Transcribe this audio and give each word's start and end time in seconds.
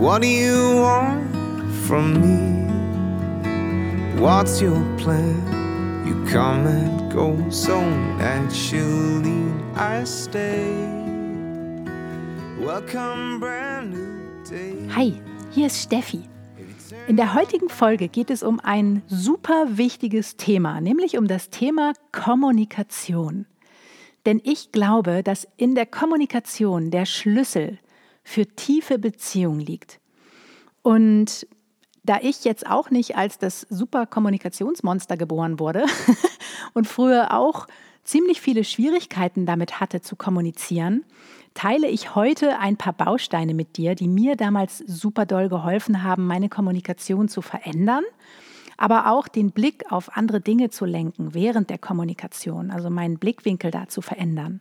What 0.00 0.22
do 0.22 0.28
you 0.28 0.76
want 0.76 1.30
from 1.86 2.22
me? 2.22 2.64
What's 4.18 4.62
your 4.62 4.80
plan? 4.96 5.36
You 6.06 6.24
come 6.24 6.66
and 6.66 7.12
go 7.12 7.36
so 7.50 7.78
naturally. 8.16 9.52
I 9.76 10.04
stay. 10.04 10.72
Welcome, 12.58 13.40
brand 13.40 13.90
new 13.92 14.42
day. 14.48 14.88
Hi, 14.96 15.20
hier 15.50 15.66
ist 15.66 15.82
Steffi. 15.82 16.22
In 17.06 17.18
der 17.18 17.34
heutigen 17.34 17.68
Folge 17.68 18.08
geht 18.08 18.30
es 18.30 18.42
um 18.42 18.58
ein 18.58 19.02
super 19.06 19.76
wichtiges 19.76 20.38
Thema, 20.38 20.80
nämlich 20.80 21.18
um 21.18 21.28
das 21.28 21.50
Thema 21.50 21.92
Kommunikation. 22.10 23.44
Denn 24.24 24.40
ich 24.42 24.72
glaube, 24.72 25.22
dass 25.22 25.46
in 25.58 25.74
der 25.74 25.84
Kommunikation 25.84 26.90
der 26.90 27.04
Schlüssel 27.04 27.78
für 28.22 28.46
tiefe 28.46 28.98
Beziehungen 28.98 29.60
liegt. 29.60 29.99
Und 30.82 31.46
da 32.02 32.18
ich 32.22 32.44
jetzt 32.44 32.66
auch 32.66 32.90
nicht 32.90 33.16
als 33.16 33.38
das 33.38 33.66
super 33.68 34.06
Kommunikationsmonster 34.06 35.16
geboren 35.16 35.58
wurde 35.58 35.84
und 36.74 36.86
früher 36.86 37.34
auch 37.34 37.66
ziemlich 38.04 38.40
viele 38.40 38.64
Schwierigkeiten 38.64 39.46
damit 39.46 39.80
hatte 39.80 40.00
zu 40.00 40.16
kommunizieren, 40.16 41.04
teile 41.54 41.88
ich 41.88 42.14
heute 42.14 42.58
ein 42.58 42.76
paar 42.76 42.92
Bausteine 42.92 43.54
mit 43.54 43.76
dir, 43.76 43.94
die 43.94 44.08
mir 44.08 44.36
damals 44.36 44.78
super 44.78 45.26
doll 45.26 45.48
geholfen 45.48 46.02
haben, 46.02 46.26
meine 46.26 46.48
Kommunikation 46.48 47.28
zu 47.28 47.42
verändern, 47.42 48.04
aber 48.76 49.10
auch 49.10 49.28
den 49.28 49.50
Blick 49.50 49.84
auf 49.92 50.16
andere 50.16 50.40
Dinge 50.40 50.70
zu 50.70 50.86
lenken 50.86 51.34
während 51.34 51.68
der 51.68 51.78
Kommunikation, 51.78 52.70
also 52.70 52.88
meinen 52.88 53.18
Blickwinkel 53.18 53.70
da 53.70 53.88
zu 53.88 54.00
verändern. 54.00 54.60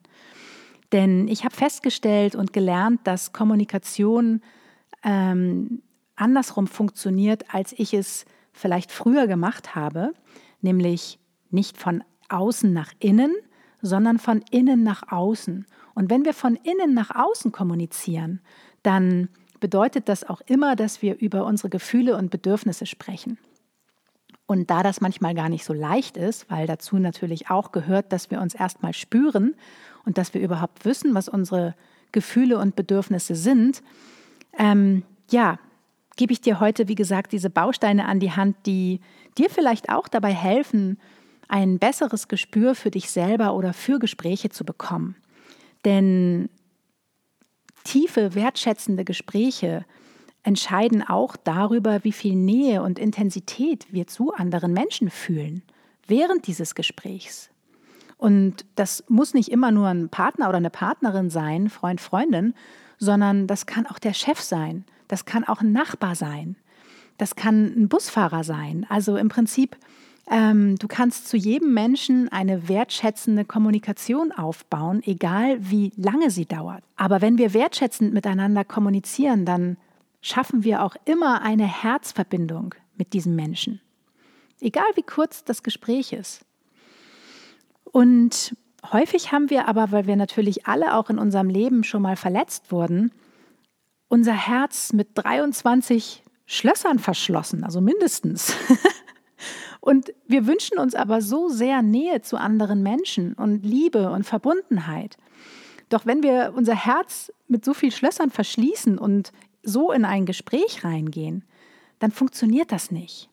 Denn 0.92 1.28
ich 1.28 1.46
habe 1.46 1.56
festgestellt 1.56 2.36
und 2.36 2.52
gelernt, 2.52 3.02
dass 3.06 3.32
Kommunikation 3.32 4.42
ähm, 5.04 5.82
andersrum 6.20 6.68
funktioniert, 6.68 7.54
als 7.54 7.74
ich 7.74 7.94
es 7.94 8.26
vielleicht 8.52 8.92
früher 8.92 9.28
gemacht 9.28 9.76
habe, 9.76 10.14
nämlich 10.62 11.20
nicht 11.50 11.78
von 11.78 12.04
außen 12.30 12.72
nach 12.72 12.94
innen, 13.00 13.34
sondern 13.82 14.20
von 14.20 14.44
innen 14.52 14.84
nach 14.84 15.12
außen. 15.12 15.66
Und 15.96 16.10
wenn 16.10 16.26
wir 16.26 16.34
von 16.34 16.56
innen 16.56 16.94
nach 16.94 17.16
außen 17.16 17.52
kommunizieren, 17.52 18.42
dann 18.84 19.30
bedeutet 19.60 20.10
das 20.10 20.24
auch 20.24 20.42
immer, 20.42 20.76
dass 20.76 21.02
wir 21.02 21.20
über 21.20 21.46
unsere 21.46 21.70
Gefühle 21.70 22.18
und 22.18 22.30
Bedürfnisse 22.30 22.86
sprechen. 22.86 23.38
Und 24.46 24.72
da 24.72 24.82
das 24.82 25.00
manchmal 25.00 25.36
gar 25.36 25.50
nicht 25.50 25.64
so 25.64 25.74
leicht 25.74 26.18
ist, 26.18 26.50
weil 26.50 26.66
dazu 26.66 26.98
natürlich 26.98 27.50
auch 27.50 27.72
gehört, 27.72 28.12
dass 28.12 28.32
wir 28.32 28.42
uns 28.42 28.56
erstmal 28.56 28.94
spüren 28.94 29.56
und 30.06 30.18
dass 30.18 30.34
wir 30.34 30.42
überhaupt 30.42 30.86
wissen, 30.86 31.14
was 31.14 31.30
unsere 31.30 31.76
Gefühle 32.12 32.58
und 32.58 32.76
Bedürfnisse 32.76 33.36
sind, 33.36 33.84
ähm, 34.58 35.04
ja, 35.30 35.60
gebe 36.20 36.34
ich 36.34 36.42
dir 36.42 36.60
heute, 36.60 36.90
wie 36.90 36.96
gesagt, 36.96 37.32
diese 37.32 37.50
Bausteine 37.50 38.06
an 38.06 38.20
die 38.20 38.34
Hand, 38.34 38.58
die 38.66 39.00
dir 39.38 39.50
vielleicht 39.50 39.88
auch 39.88 40.10
dabei 40.10 40.34
helfen, 40.34 41.00
ein 41.48 41.80
besseres 41.80 42.28
Gespür 42.28 42.76
für 42.76 42.92
dich 42.92 43.10
selber 43.10 43.54
oder 43.56 43.72
für 43.72 44.00
Gespräche 44.00 44.50
zu 44.50 44.66
bekommen. 44.66 45.16
Denn 45.86 46.50
tiefe, 47.86 48.36
wertschätzende 48.36 49.06
Gespräche 49.06 49.86
entscheiden 50.44 51.08
auch 51.08 51.38
darüber, 51.38 52.04
wie 52.04 52.12
viel 52.12 52.36
Nähe 52.36 52.84
und 52.84 53.00
Intensität 53.00 53.88
wir 53.90 54.06
zu 54.06 54.34
anderen 54.34 54.74
Menschen 54.74 55.10
fühlen 55.10 55.64
während 56.06 56.48
dieses 56.48 56.76
Gesprächs. 56.76 57.50
Und 58.18 58.66
das 58.76 59.06
muss 59.08 59.34
nicht 59.34 59.54
immer 59.54 59.72
nur 59.72 59.88
ein 59.88 60.10
Partner 60.10 60.50
oder 60.50 60.58
eine 60.58 60.70
Partnerin 60.70 61.30
sein, 61.30 61.70
Freund, 61.70 62.02
Freundin, 62.02 62.56
sondern 62.98 63.48
das 63.48 63.66
kann 63.66 63.88
auch 63.88 64.00
der 64.00 64.14
Chef 64.14 64.42
sein, 64.42 64.84
das 65.10 65.26
kann 65.26 65.44
auch 65.44 65.60
ein 65.60 65.74
Nachbar 65.74 66.16
sein, 66.16 66.56
das 67.18 67.36
kann 67.36 67.66
ein 67.66 67.90
Busfahrer 67.90 68.46
sein. 68.46 68.86
Also 68.88 69.18
im 69.18 69.28
Prinzip 69.28 69.76
ähm, 70.30 70.76
du 70.78 70.88
kannst 70.88 71.28
zu 71.28 71.38
jedem 71.38 71.74
Menschen 71.74 72.30
eine 72.30 72.70
wertschätzende 72.70 73.46
Kommunikation 73.46 74.32
aufbauen, 74.32 75.02
egal 75.04 75.58
wie 75.60 75.92
lange 75.96 76.30
sie 76.30 76.46
dauert. 76.46 76.84
Aber 76.96 77.22
wenn 77.22 77.40
wir 77.40 77.54
wertschätzend 77.54 78.14
miteinander 78.14 78.64
kommunizieren, 78.64 79.46
dann 79.46 79.78
schaffen 80.22 80.64
wir 80.64 80.84
auch 80.84 80.96
immer 81.06 81.42
eine 81.42 81.66
Herzverbindung 81.66 82.76
mit 82.96 83.14
diesem 83.14 83.36
Menschen. 83.36 83.82
Egal 84.62 84.86
wie 84.96 85.04
kurz 85.04 85.44
das 85.44 85.64
Gespräch 85.64 86.14
ist. 86.14 86.46
Und 87.86 88.56
häufig 88.92 89.32
haben 89.32 89.50
wir 89.50 89.68
aber, 89.68 89.92
weil 89.92 90.06
wir 90.06 90.16
natürlich 90.16 90.68
alle 90.68 90.96
auch 90.96 91.10
in 91.10 91.18
unserem 91.18 91.50
Leben 91.50 91.84
schon 91.84 92.04
mal 92.04 92.18
verletzt 92.18 92.72
wurden, 92.72 93.12
unser 94.10 94.34
Herz 94.34 94.92
mit 94.92 95.10
23 95.14 96.24
Schlössern 96.46 97.00
verschlossen, 97.00 97.64
also 97.64 97.80
mindestens. 97.80 98.54
Und 99.82 100.14
wir 100.28 100.46
wünschen 100.46 100.78
uns 100.78 100.94
aber 100.94 101.22
so 101.22 101.48
sehr 101.48 101.82
Nähe 101.82 102.22
zu 102.22 102.38
anderen 102.38 102.84
Menschen 102.84 103.34
und 103.36 103.64
Liebe 103.66 104.10
und 104.12 104.26
Verbundenheit. 104.26 105.18
Doch 105.88 106.06
wenn 106.06 106.22
wir 106.22 106.54
unser 106.56 106.76
Herz 106.76 107.32
mit 107.48 107.64
so 107.64 107.74
vielen 107.74 107.94
Schlössern 107.94 108.30
verschließen 108.30 108.98
und 108.98 109.32
so 109.64 109.92
in 109.92 110.04
ein 110.04 110.26
Gespräch 110.26 110.84
reingehen, 110.84 111.46
dann 112.00 112.12
funktioniert 112.12 112.72
das 112.72 112.92
nicht, 112.92 113.30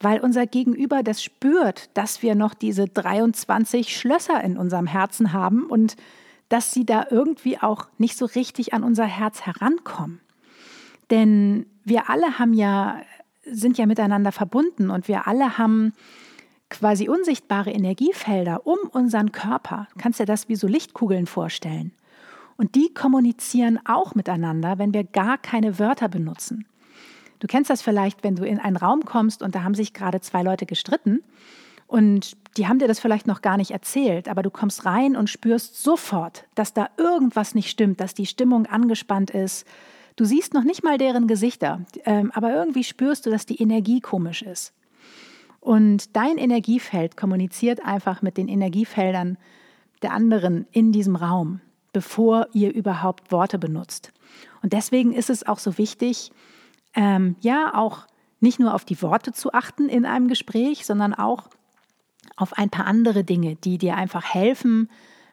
weil 0.00 0.20
unser 0.20 0.46
Gegenüber 0.46 1.02
das 1.02 1.22
spürt, 1.22 1.90
dass 1.94 2.22
wir 2.22 2.34
noch 2.34 2.54
diese 2.54 2.86
23 2.86 3.96
Schlösser 3.96 4.42
in 4.42 4.56
unserem 4.56 4.86
Herzen 4.86 5.32
haben 5.32 5.66
und 5.66 5.96
dass 6.50 6.72
sie 6.72 6.84
da 6.84 7.06
irgendwie 7.10 7.58
auch 7.58 7.86
nicht 7.96 8.18
so 8.18 8.26
richtig 8.26 8.74
an 8.74 8.84
unser 8.84 9.06
Herz 9.06 9.42
herankommen. 9.42 10.20
Denn 11.10 11.64
wir 11.84 12.10
alle 12.10 12.38
haben 12.38 12.52
ja 12.52 13.00
sind 13.44 13.78
ja 13.78 13.86
miteinander 13.86 14.32
verbunden 14.32 14.90
und 14.90 15.08
wir 15.08 15.26
alle 15.26 15.56
haben 15.56 15.92
quasi 16.68 17.08
unsichtbare 17.08 17.70
Energiefelder 17.70 18.66
um 18.66 18.78
unseren 18.92 19.32
Körper. 19.32 19.88
Du 19.94 20.02
kannst 20.02 20.20
dir 20.20 20.26
das 20.26 20.48
wie 20.48 20.56
so 20.56 20.66
Lichtkugeln 20.66 21.26
vorstellen. 21.26 21.92
Und 22.56 22.74
die 22.74 22.92
kommunizieren 22.92 23.80
auch 23.86 24.14
miteinander, 24.14 24.78
wenn 24.78 24.92
wir 24.92 25.04
gar 25.04 25.38
keine 25.38 25.78
Wörter 25.78 26.08
benutzen. 26.08 26.66
Du 27.38 27.46
kennst 27.46 27.70
das 27.70 27.80
vielleicht, 27.80 28.22
wenn 28.22 28.36
du 28.36 28.44
in 28.44 28.58
einen 28.58 28.76
Raum 28.76 29.04
kommst 29.04 29.42
und 29.42 29.54
da 29.54 29.62
haben 29.62 29.74
sich 29.74 29.94
gerade 29.94 30.20
zwei 30.20 30.42
Leute 30.42 30.66
gestritten 30.66 31.22
und 31.90 32.36
die 32.56 32.66
haben 32.66 32.78
dir 32.78 32.88
das 32.88 33.00
vielleicht 33.00 33.26
noch 33.26 33.42
gar 33.42 33.56
nicht 33.56 33.70
erzählt, 33.70 34.28
aber 34.28 34.42
du 34.42 34.50
kommst 34.50 34.84
rein 34.84 35.16
und 35.16 35.30
spürst 35.30 35.82
sofort, 35.82 36.44
dass 36.54 36.72
da 36.72 36.88
irgendwas 36.96 37.54
nicht 37.54 37.70
stimmt, 37.70 38.00
dass 38.00 38.14
die 38.14 38.26
Stimmung 38.26 38.66
angespannt 38.66 39.30
ist, 39.30 39.66
Du 40.20 40.26
siehst 40.26 40.52
noch 40.52 40.64
nicht 40.64 40.84
mal 40.84 40.98
deren 40.98 41.28
Gesichter, 41.28 41.80
ähm, 42.04 42.30
aber 42.34 42.52
irgendwie 42.52 42.84
spürst 42.84 43.24
du, 43.24 43.30
dass 43.30 43.46
die 43.46 43.62
Energie 43.62 44.00
komisch 44.00 44.42
ist. 44.42 44.74
Und 45.60 46.14
dein 46.14 46.36
Energiefeld 46.36 47.16
kommuniziert 47.16 47.82
einfach 47.82 48.20
mit 48.20 48.36
den 48.36 48.46
Energiefeldern 48.48 49.38
der 50.02 50.12
anderen 50.12 50.66
in 50.72 50.92
diesem 50.92 51.16
Raum, 51.16 51.62
bevor 51.94 52.48
ihr 52.52 52.74
überhaupt 52.74 53.32
Worte 53.32 53.58
benutzt. 53.58 54.12
Und 54.62 54.74
deswegen 54.74 55.14
ist 55.14 55.30
es 55.30 55.46
auch 55.46 55.58
so 55.58 55.78
wichtig, 55.78 56.32
ähm, 56.94 57.36
ja, 57.40 57.74
auch 57.74 58.06
nicht 58.40 58.60
nur 58.60 58.74
auf 58.74 58.84
die 58.84 59.00
Worte 59.00 59.32
zu 59.32 59.54
achten 59.54 59.88
in 59.88 60.04
einem 60.04 60.28
Gespräch, 60.28 60.84
sondern 60.84 61.14
auch 61.14 61.48
auf 62.40 62.56
ein 62.56 62.70
paar 62.70 62.86
andere 62.86 63.22
Dinge, 63.22 63.56
die 63.56 63.78
dir 63.78 63.96
einfach 63.96 64.24
helfen, 64.24 64.88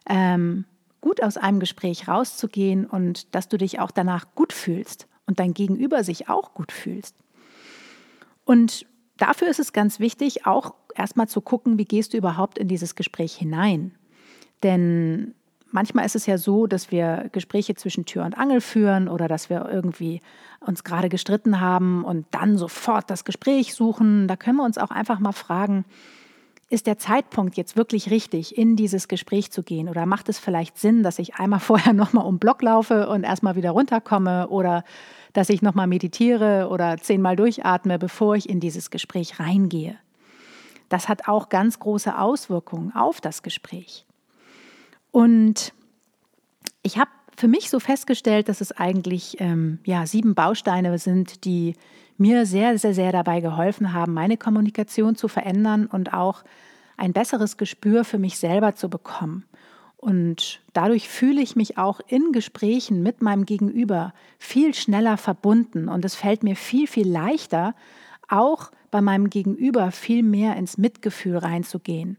ähm, 0.10 0.66
gut 1.02 1.24
aus 1.24 1.38
einem 1.38 1.60
Gespräch 1.60 2.08
rauszugehen 2.08 2.86
und 2.86 3.34
dass 3.34 3.48
du 3.48 3.58
dich 3.58 3.80
auch 3.80 3.92
danach 3.92 4.26
gut 4.36 4.52
fühlst 4.52 5.08
und 5.26 5.40
dein 5.40 5.54
Gegenüber 5.54 6.04
sich 6.04 6.30
auch 6.30 6.54
gut 6.54 6.72
fühlst. 6.72 7.16
Und 8.44 8.86
dafür 9.18 9.48
ist 9.48 9.60
es 9.60 9.74
ganz 9.74 10.00
wichtig, 10.00 10.46
auch 10.46 10.74
erstmal 10.96 11.28
zu 11.28 11.42
gucken, 11.42 11.78
wie 11.78 11.86
gehst 11.86 12.14
du 12.14 12.18
überhaupt 12.18 12.58
in 12.58 12.68
dieses 12.68 12.96
Gespräch 12.96 13.36
hinein. 13.36 13.94
Denn 14.64 15.34
manchmal 15.72 16.06
ist 16.06 16.16
es 16.16 16.26
ja 16.26 16.38
so, 16.38 16.68
dass 16.68 16.92
wir 16.92 17.30
Gespräche 17.32 17.76
zwischen 17.76 18.06
Tür 18.06 18.26
und 18.26 18.38
Angel 18.38 18.60
führen 18.62 19.08
oder 19.08 19.28
dass 19.28 19.50
wir 19.50 19.70
irgendwie 19.70 20.22
uns 20.60 20.84
gerade 20.84 21.10
gestritten 21.10 21.62
haben 21.62 22.04
und 22.04 22.26
dann 22.32 22.58
sofort 22.58 23.10
das 23.10 23.24
Gespräch 23.26 23.76
suchen. 23.76 24.28
Da 24.28 24.36
können 24.36 24.58
wir 24.58 24.66
uns 24.66 24.78
auch 24.78 24.92
einfach 24.92 25.20
mal 25.20 25.34
fragen, 25.34 25.86
ist 26.70 26.86
der 26.86 26.98
Zeitpunkt 26.98 27.56
jetzt 27.56 27.78
wirklich 27.78 28.12
richtig, 28.12 28.58
in 28.58 28.76
dieses 28.76 29.08
Gespräch 29.08 29.52
zu 29.52 29.64
gehen? 29.64 29.88
Oder 29.88 30.06
macht 30.06 30.28
es 30.28 30.38
vielleicht 30.38 30.78
Sinn, 30.78 31.02
dass 31.02 31.20
ich 31.20 31.36
einmal 31.36 31.60
vorher 31.62 31.94
nochmal 31.94 32.26
um 32.26 32.40
Block 32.40 32.62
laufe 32.62 33.08
und 33.10 33.24
erstmal 33.24 33.56
wieder 33.56 33.72
runterkomme? 33.72 34.50
Oder 34.50 34.84
dass 35.34 35.50
ich 35.50 35.62
nochmal 35.62 35.88
meditiere 35.88 36.68
oder 36.70 36.98
zehnmal 36.98 37.36
durchatme, 37.36 38.00
bevor 38.00 38.36
ich 38.36 38.50
in 38.50 38.60
dieses 38.60 38.90
Gespräch 38.90 39.40
reingehe? 39.40 39.98
Das 40.90 41.10
hat 41.10 41.28
auch 41.28 41.50
ganz 41.50 41.80
große 41.80 42.18
Auswirkungen 42.18 42.96
auf 42.96 43.22
das 43.22 43.44
Gespräch. 43.44 44.06
Und 45.12 45.74
ich 46.82 46.98
habe 46.98 47.12
für 47.36 47.48
mich 47.48 47.70
so 47.70 47.80
festgestellt, 47.80 48.50
dass 48.50 48.62
es 48.62 48.72
eigentlich 48.72 49.40
ähm, 49.40 49.80
ja, 49.86 50.06
sieben 50.06 50.34
Bausteine 50.34 50.98
sind, 50.98 51.46
die 51.46 51.76
mir 52.20 52.46
sehr, 52.46 52.78
sehr, 52.78 52.94
sehr 52.94 53.12
dabei 53.12 53.42
geholfen 53.42 53.94
haben, 53.94 54.14
meine 54.14 54.38
Kommunikation 54.38 55.16
zu 55.16 55.28
verändern 55.28 55.86
und 55.86 56.14
auch 56.14 56.44
ein 56.98 57.14
besseres 57.14 57.58
Gespür 57.58 58.04
für 58.04 58.18
mich 58.18 58.38
selber 58.38 58.76
zu 58.76 58.90
bekommen. 58.90 59.46
Und 59.98 60.62
dadurch 60.74 61.10
fühle 61.10 61.42
ich 61.42 61.56
mich 61.56 61.78
auch 61.78 62.00
in 62.08 62.32
Gesprächen 62.32 63.02
mit 63.02 63.22
meinem 63.22 63.46
Gegenüber 63.46 64.14
viel 64.38 64.74
schneller 64.74 65.18
verbunden 65.18 65.90
und 65.90 66.06
es 66.06 66.16
fällt 66.16 66.44
mir 66.44 66.56
viel, 66.56 66.88
viel 66.88 67.10
leichter, 67.10 67.76
auch 68.28 68.72
bei 68.92 69.02
meinem 69.02 69.30
Gegenüber 69.30 69.92
viel 69.92 70.24
mehr 70.24 70.56
ins 70.56 70.78
Mitgefühl 70.78 71.38
reinzugehen. 71.38 72.18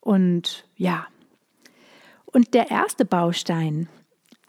Und 0.00 0.64
ja, 0.76 1.06
und 2.26 2.54
der 2.54 2.70
erste 2.70 3.04
Baustein, 3.04 3.88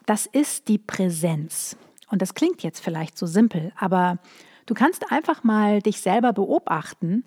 das 0.06 0.28
ist 0.28 0.68
die 0.68 0.78
Präsenz. 0.78 1.76
Und 2.10 2.22
das 2.22 2.36
klingt 2.36 2.64
jetzt 2.64 2.80
vielleicht 2.80 3.18
so 3.18 3.26
simpel, 3.26 3.72
aber 3.76 4.20
du 4.72 4.76
kannst 4.76 5.12
einfach 5.12 5.44
mal 5.44 5.82
dich 5.82 6.00
selber 6.00 6.32
beobachten, 6.32 7.26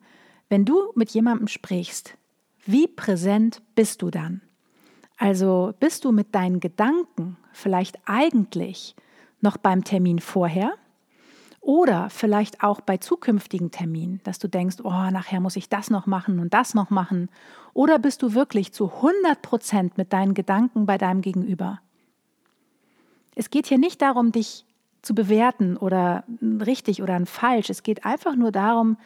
wenn 0.49 0.65
du 0.65 0.91
mit 0.95 1.11
jemandem 1.11 1.47
sprichst, 1.47 2.17
wie 2.65 2.89
präsent 2.89 3.61
bist 3.75 4.01
du 4.01 4.11
dann? 4.11 4.41
Also 5.19 5.75
bist 5.79 6.07
du 6.07 6.11
mit 6.11 6.35
deinen 6.35 6.59
Gedanken 6.59 7.37
vielleicht 7.53 7.99
eigentlich 8.07 8.97
noch 9.43 9.59
beim 9.59 9.85
Termin 9.85 10.21
vorher 10.21 10.73
oder 11.61 12.09
vielleicht 12.09 12.63
auch 12.63 12.81
bei 12.81 12.97
zukünftigen 12.97 13.71
Terminen, 13.71 14.23
dass 14.25 14.39
du 14.39 14.49
denkst, 14.49 14.77
oh, 14.83 15.11
nachher 15.11 15.41
muss 15.41 15.57
ich 15.57 15.69
das 15.69 15.91
noch 15.91 16.07
machen 16.07 16.39
und 16.39 16.55
das 16.55 16.73
noch 16.73 16.89
machen. 16.89 17.29
Oder 17.75 17.99
bist 17.99 18.23
du 18.23 18.33
wirklich 18.33 18.73
zu 18.73 18.91
100 18.91 19.43
Prozent 19.43 19.99
mit 19.99 20.15
deinen 20.15 20.33
Gedanken 20.33 20.87
bei 20.87 20.97
deinem 20.97 21.21
Gegenüber? 21.21 21.83
Es 23.35 23.51
geht 23.51 23.67
hier 23.67 23.79
nicht 23.79 24.01
darum, 24.01 24.33
dich 24.33 24.65
zu 25.05 25.15
bewerten 25.15 25.77
oder 25.77 26.25
richtig 26.43 27.03
oder 27.03 27.15
ein 27.15 27.27
falsch. 27.27 27.71
Es 27.71 27.83
geht 27.83 28.05
einfach 28.05 28.37
nur 28.37 28.53
darum, 28.53 28.97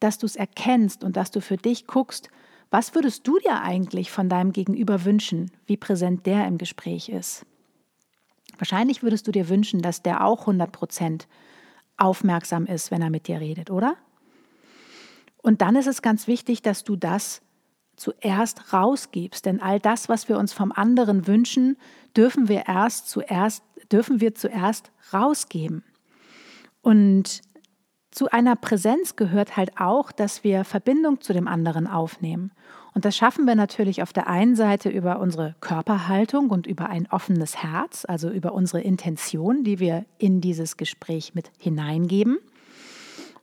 dass 0.00 0.18
du 0.18 0.26
es 0.26 0.36
erkennst 0.36 1.02
und 1.02 1.16
dass 1.16 1.30
du 1.30 1.40
für 1.40 1.56
dich 1.56 1.86
guckst, 1.86 2.28
was 2.70 2.94
würdest 2.94 3.26
du 3.26 3.38
dir 3.38 3.62
eigentlich 3.62 4.10
von 4.10 4.28
deinem 4.28 4.52
Gegenüber 4.52 5.04
wünschen, 5.04 5.50
wie 5.66 5.76
präsent 5.76 6.26
der 6.26 6.46
im 6.46 6.58
Gespräch 6.58 7.08
ist? 7.08 7.46
Wahrscheinlich 8.58 9.02
würdest 9.02 9.26
du 9.26 9.32
dir 9.32 9.48
wünschen, 9.48 9.80
dass 9.80 10.02
der 10.02 10.24
auch 10.24 10.40
100 10.40 10.72
Prozent 10.72 11.28
aufmerksam 11.96 12.66
ist, 12.66 12.90
wenn 12.90 13.02
er 13.02 13.10
mit 13.10 13.28
dir 13.28 13.40
redet, 13.40 13.70
oder? 13.70 13.96
Und 15.42 15.62
dann 15.62 15.76
ist 15.76 15.86
es 15.86 16.02
ganz 16.02 16.26
wichtig, 16.26 16.62
dass 16.62 16.84
du 16.84 16.96
das 16.96 17.40
zuerst 17.96 18.72
rausgibst, 18.72 19.46
denn 19.46 19.62
all 19.62 19.80
das, 19.80 20.08
was 20.08 20.28
wir 20.28 20.38
uns 20.38 20.52
vom 20.52 20.72
anderen 20.72 21.26
wünschen, 21.26 21.76
dürfen 22.16 22.48
wir 22.48 22.66
erst 22.66 23.08
zuerst 23.08 23.62
dürfen 23.92 24.20
wir 24.20 24.34
zuerst 24.34 24.90
rausgeben. 25.12 25.84
Und 26.82 27.42
zu 28.10 28.30
einer 28.30 28.56
Präsenz 28.56 29.16
gehört 29.16 29.56
halt 29.56 29.78
auch, 29.78 30.10
dass 30.10 30.42
wir 30.42 30.64
Verbindung 30.64 31.20
zu 31.20 31.32
dem 31.32 31.48
anderen 31.48 31.86
aufnehmen. 31.86 32.52
Und 32.94 33.04
das 33.04 33.14
schaffen 33.14 33.44
wir 33.44 33.54
natürlich 33.54 34.02
auf 34.02 34.14
der 34.14 34.26
einen 34.26 34.56
Seite 34.56 34.88
über 34.88 35.20
unsere 35.20 35.54
Körperhaltung 35.60 36.48
und 36.48 36.66
über 36.66 36.88
ein 36.88 37.06
offenes 37.10 37.62
Herz, 37.62 38.06
also 38.08 38.30
über 38.30 38.54
unsere 38.54 38.80
Intention, 38.80 39.64
die 39.64 39.80
wir 39.80 40.06
in 40.16 40.40
dieses 40.40 40.78
Gespräch 40.78 41.34
mit 41.34 41.50
hineingeben. 41.58 42.38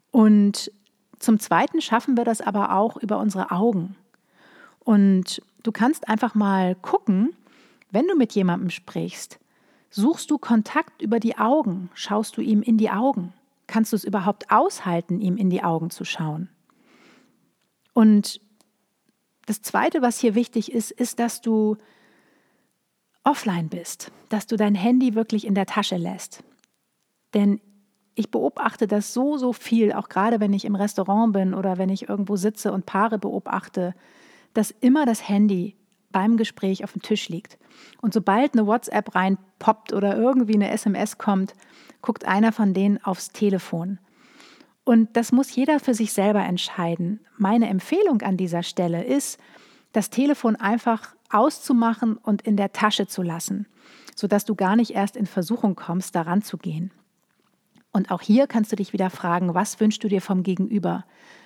Und 0.09 0.71
zum 1.19 1.39
Zweiten 1.39 1.81
schaffen 1.81 2.17
wir 2.17 2.23
das 2.23 2.41
aber 2.41 2.75
auch 2.75 2.97
über 2.97 3.19
unsere 3.19 3.51
Augen. 3.51 3.95
Und 4.79 5.41
du 5.61 5.71
kannst 5.71 6.09
einfach 6.09 6.33
mal 6.33 6.75
gucken, 6.75 7.29
wenn 7.93 8.07
du 8.07 8.15
mit 8.15 8.33
jemandem 8.33 8.71
sprichst, 8.71 9.39
suchst 9.91 10.31
du 10.31 10.39
Kontakt 10.39 11.01
über 11.01 11.19
die 11.19 11.37
Augen, 11.37 11.91
schaust 11.93 12.35
du 12.35 12.41
ihm 12.41 12.63
in 12.63 12.77
die 12.77 12.89
Augen. 12.89 13.33
Kannst 13.67 13.91
du 13.91 13.95
es 13.95 14.03
überhaupt 14.03 14.49
aushalten, 14.49 15.21
ihm 15.21 15.37
in 15.37 15.51
die 15.51 15.63
Augen 15.63 15.91
zu 15.91 16.03
schauen? 16.03 16.49
Und 17.93 18.41
das 19.45 19.61
Zweite, 19.61 20.01
was 20.01 20.19
hier 20.19 20.33
wichtig 20.33 20.71
ist, 20.71 20.89
ist, 20.89 21.19
dass 21.19 21.41
du 21.41 21.77
offline 23.23 23.69
bist, 23.69 24.11
dass 24.29 24.47
du 24.47 24.57
dein 24.57 24.73
Handy 24.73 25.13
wirklich 25.13 25.45
in 25.45 25.53
der 25.53 25.67
Tasche 25.67 25.97
lässt. 25.97 26.43
Denn 27.35 27.61
ich 28.15 28.31
beobachte 28.31 28.87
das 28.87 29.13
so, 29.13 29.37
so 29.37 29.53
viel, 29.53 29.93
auch 29.93 30.09
gerade 30.09 30.39
wenn 30.39 30.53
ich 30.53 30.65
im 30.65 30.75
Restaurant 30.75 31.33
bin 31.33 31.53
oder 31.53 31.77
wenn 31.77 31.89
ich 31.89 32.09
irgendwo 32.09 32.37
sitze 32.37 32.71
und 32.71 32.87
Paare 32.87 33.19
beobachte, 33.19 33.93
dass 34.55 34.71
immer 34.71 35.05
das 35.05 35.29
Handy 35.29 35.77
beim 36.13 36.37
Gespräch 36.37 36.85
auf 36.85 36.93
dem 36.93 37.01
Tisch 37.01 37.27
liegt. 37.27 37.57
Und 38.01 38.13
sobald 38.13 38.53
eine 38.53 38.65
WhatsApp 38.65 39.13
reinpoppt 39.13 39.91
oder 39.91 40.15
irgendwie 40.15 40.55
eine 40.55 40.71
SMS 40.71 41.17
kommt, 41.17 41.53
guckt 42.01 42.25
einer 42.25 42.53
von 42.53 42.73
denen 42.73 43.03
aufs 43.03 43.31
Telefon. 43.31 43.99
Und 44.85 45.17
das 45.17 45.31
muss 45.33 45.53
jeder 45.53 45.79
für 45.81 45.93
sich 45.93 46.13
selber 46.13 46.43
entscheiden. 46.43 47.19
Meine 47.37 47.67
Empfehlung 47.67 48.21
an 48.21 48.37
dieser 48.37 48.63
Stelle 48.63 49.03
ist, 49.03 49.39
das 49.91 50.09
Telefon 50.09 50.55
einfach 50.55 51.15
auszumachen 51.29 52.17
und 52.17 52.41
in 52.41 52.57
der 52.57 52.73
Tasche 52.73 53.07
zu 53.07 53.21
lassen, 53.21 53.67
sodass 54.15 54.45
du 54.45 54.55
gar 54.55 54.75
nicht 54.75 54.91
erst 54.91 55.17
in 55.17 55.25
Versuchung 55.25 55.75
kommst, 55.75 56.15
daran 56.15 56.41
zu 56.41 56.57
gehen. 56.57 56.91
Und 57.93 58.11
auch 58.11 58.21
hier 58.21 58.47
kannst 58.47 58.71
du 58.71 58.75
dich 58.75 58.91
wieder 58.91 59.09
fragen, 59.09 59.53
was 59.53 59.79
wünschst 59.79 60.03
du 60.03 60.07
dir 60.07 60.21
vom 60.21 60.43
Gegenüber? 60.43 61.05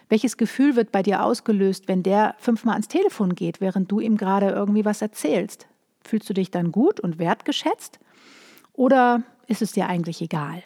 Welches 0.09 0.37
Gefühl 0.37 0.77
wird 0.77 0.93
bei 0.93 1.03
dir 1.03 1.23
ausgelöst, 1.23 1.89
wenn 1.89 2.01
der 2.01 2.35
fünfmal 2.39 2.73
ans 2.73 2.87
Telefon 2.87 3.35
geht, 3.35 3.59
während 3.59 3.91
du 3.91 3.99
ihm 3.99 4.15
gerade 4.15 4.49
irgendwie 4.49 4.85
was 4.85 5.01
erzählst? 5.01 5.67
Fühlst 6.01 6.29
du 6.29 6.33
dich 6.33 6.49
dann 6.49 6.71
gut 6.71 7.01
und 7.01 7.19
wertgeschätzt? 7.19 7.99
Oder 8.71 9.23
ist 9.47 9.61
es 9.61 9.73
dir 9.73 9.87
eigentlich 9.87 10.21
egal? 10.21 10.63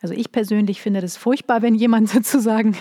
Also 0.00 0.14
ich 0.14 0.32
persönlich 0.32 0.80
finde 0.80 1.02
das 1.02 1.18
furchtbar, 1.18 1.60
wenn 1.60 1.74
jemand 1.74 2.08
sozusagen 2.08 2.74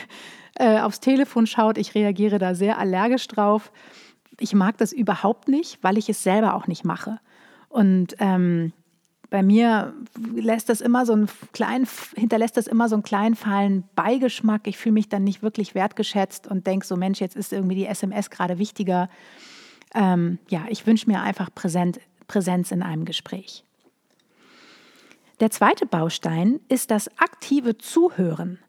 äh, 0.56 0.80
aufs 0.80 1.02
Telefon 1.02 1.48
schaut. 1.48 1.78
Ich 1.78 1.96
reagiere 1.96 2.40
da 2.40 2.56
sehr 2.56 2.78
allergisch 2.78 3.28
drauf. 3.28 3.74
Ich 4.40 4.54
mag 4.54 4.78
das 4.78 4.94
überhaupt 4.94 5.50
nicht, 5.50 5.80
weil 5.82 5.98
ich 5.98 6.08
es 6.08 6.24
selber 6.24 6.54
auch 6.54 6.68
nicht 6.68 6.86
mache. 6.86 7.20
Und 7.68 8.16
ähm, 8.20 8.72
bei 9.29 9.44
mir 9.44 9.94
lässt 10.36 10.70
das 10.70 10.82
immer 10.82 11.05
so 11.05 11.13
einen 11.13 11.29
kleinen, 11.53 11.88
hinterlässt 12.15 12.58
das 12.58 12.67
immer 12.67 12.89
so 12.89 12.96
einen 12.96 13.03
kleinen 13.03 13.36
fahlen 13.36 13.84
Beigeschmack. 13.96 14.67
Ich 14.67 14.77
fühle 14.77 14.94
mich 14.94 15.10
dann 15.10 15.24
nicht 15.24 15.41
wirklich 15.41 15.75
wertgeschätzt 15.75 16.48
und 16.48 16.67
denke 16.67 16.86
so, 16.86 16.96
Mensch, 16.96 17.20
jetzt 17.20 17.36
ist 17.36 17.53
irgendwie 17.53 17.75
die 17.75 17.88
SMS 17.88 18.29
gerade 18.29 18.58
wichtiger. 18.58 19.10
Ähm, 19.94 20.39
ja, 20.50 20.65
ich 20.70 20.86
wünsche 20.86 21.10
mir 21.10 21.22
einfach 21.22 21.53
Präsent, 21.53 22.00
Präsenz 22.27 22.72
in 22.72 22.82
einem 22.82 23.05
Gespräch. 23.05 23.63
Der 25.39 25.51
zweite 25.51 25.86
Baustein 25.86 26.60
ist 26.70 26.91
das 26.91 27.10
aktive 27.17 27.77
Zuhören. 27.77 28.60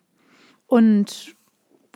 Und 0.66 1.36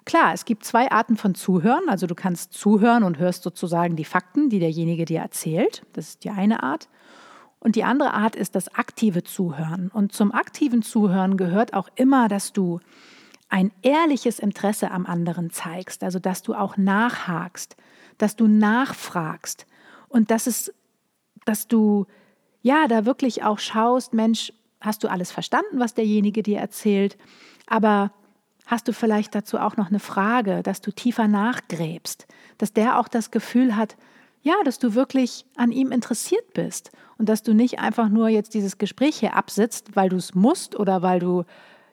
klar, 0.04 0.32
es 0.32 0.44
gibt 0.44 0.64
zwei 0.64 0.90
Arten 0.90 1.16
von 1.16 1.34
Zuhören. 1.34 1.88
Also 1.88 2.06
du 2.06 2.14
kannst 2.14 2.52
zuhören 2.52 3.02
und 3.02 3.18
hörst 3.18 3.42
sozusagen 3.42 3.96
die 3.96 4.04
Fakten, 4.04 4.48
die 4.48 4.60
derjenige 4.60 5.04
dir 5.04 5.20
erzählt. 5.20 5.82
Das 5.92 6.10
ist 6.10 6.24
die 6.24 6.30
eine 6.30 6.62
Art. 6.62 6.88
Und 7.60 7.76
die 7.76 7.84
andere 7.84 8.14
Art 8.14 8.34
ist 8.34 8.54
das 8.54 8.74
aktive 8.74 9.22
Zuhören. 9.22 9.90
Und 9.92 10.12
zum 10.12 10.32
aktiven 10.32 10.82
Zuhören 10.82 11.36
gehört 11.36 11.74
auch 11.74 11.88
immer, 11.94 12.28
dass 12.28 12.52
du 12.52 12.80
ein 13.50 13.72
ehrliches 13.82 14.38
Interesse 14.38 14.90
am 14.90 15.06
anderen 15.06 15.50
zeigst, 15.50 16.02
also 16.02 16.18
dass 16.18 16.42
du 16.42 16.54
auch 16.54 16.76
nachhakst, 16.76 17.76
dass 18.16 18.36
du 18.36 18.46
nachfragst. 18.46 19.66
Und 20.08 20.30
dass 20.30 20.46
es, 20.46 20.72
dass 21.44 21.68
du 21.68 22.06
ja 22.62 22.88
da 22.88 23.04
wirklich 23.04 23.42
auch 23.42 23.58
schaust, 23.58 24.14
Mensch, 24.14 24.52
hast 24.80 25.04
du 25.04 25.08
alles 25.08 25.30
verstanden, 25.30 25.78
was 25.78 25.94
derjenige 25.94 26.42
dir 26.42 26.58
erzählt, 26.58 27.18
aber 27.66 28.12
hast 28.66 28.88
du 28.88 28.92
vielleicht 28.92 29.34
dazu 29.34 29.58
auch 29.58 29.76
noch 29.76 29.88
eine 29.88 29.98
Frage, 29.98 30.62
dass 30.62 30.80
du 30.80 30.92
tiefer 30.92 31.28
nachgräbst, 31.28 32.26
dass 32.56 32.72
der 32.72 32.98
auch 32.98 33.08
das 33.08 33.30
Gefühl 33.30 33.76
hat, 33.76 33.96
ja, 34.42 34.54
dass 34.64 34.78
du 34.78 34.94
wirklich 34.94 35.44
an 35.56 35.72
ihm 35.72 35.92
interessiert 35.92 36.54
bist 36.54 36.90
und 37.18 37.28
dass 37.28 37.42
du 37.42 37.52
nicht 37.52 37.78
einfach 37.78 38.08
nur 38.08 38.28
jetzt 38.28 38.54
dieses 38.54 38.78
Gespräch 38.78 39.18
hier 39.18 39.34
absitzt, 39.34 39.94
weil 39.94 40.08
du 40.08 40.16
es 40.16 40.34
musst 40.34 40.78
oder 40.78 41.02
weil 41.02 41.20
du 41.20 41.44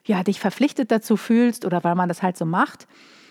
ja 0.05 0.23
dich 0.23 0.39
verpflichtet 0.39 0.91
dazu 0.91 1.17
fühlst 1.17 1.65
oder 1.65 1.83
weil 1.83 1.95
man 1.95 2.07
das 2.07 2.23
halt 2.23 2.37
so 2.37 2.45
macht, 2.45 2.87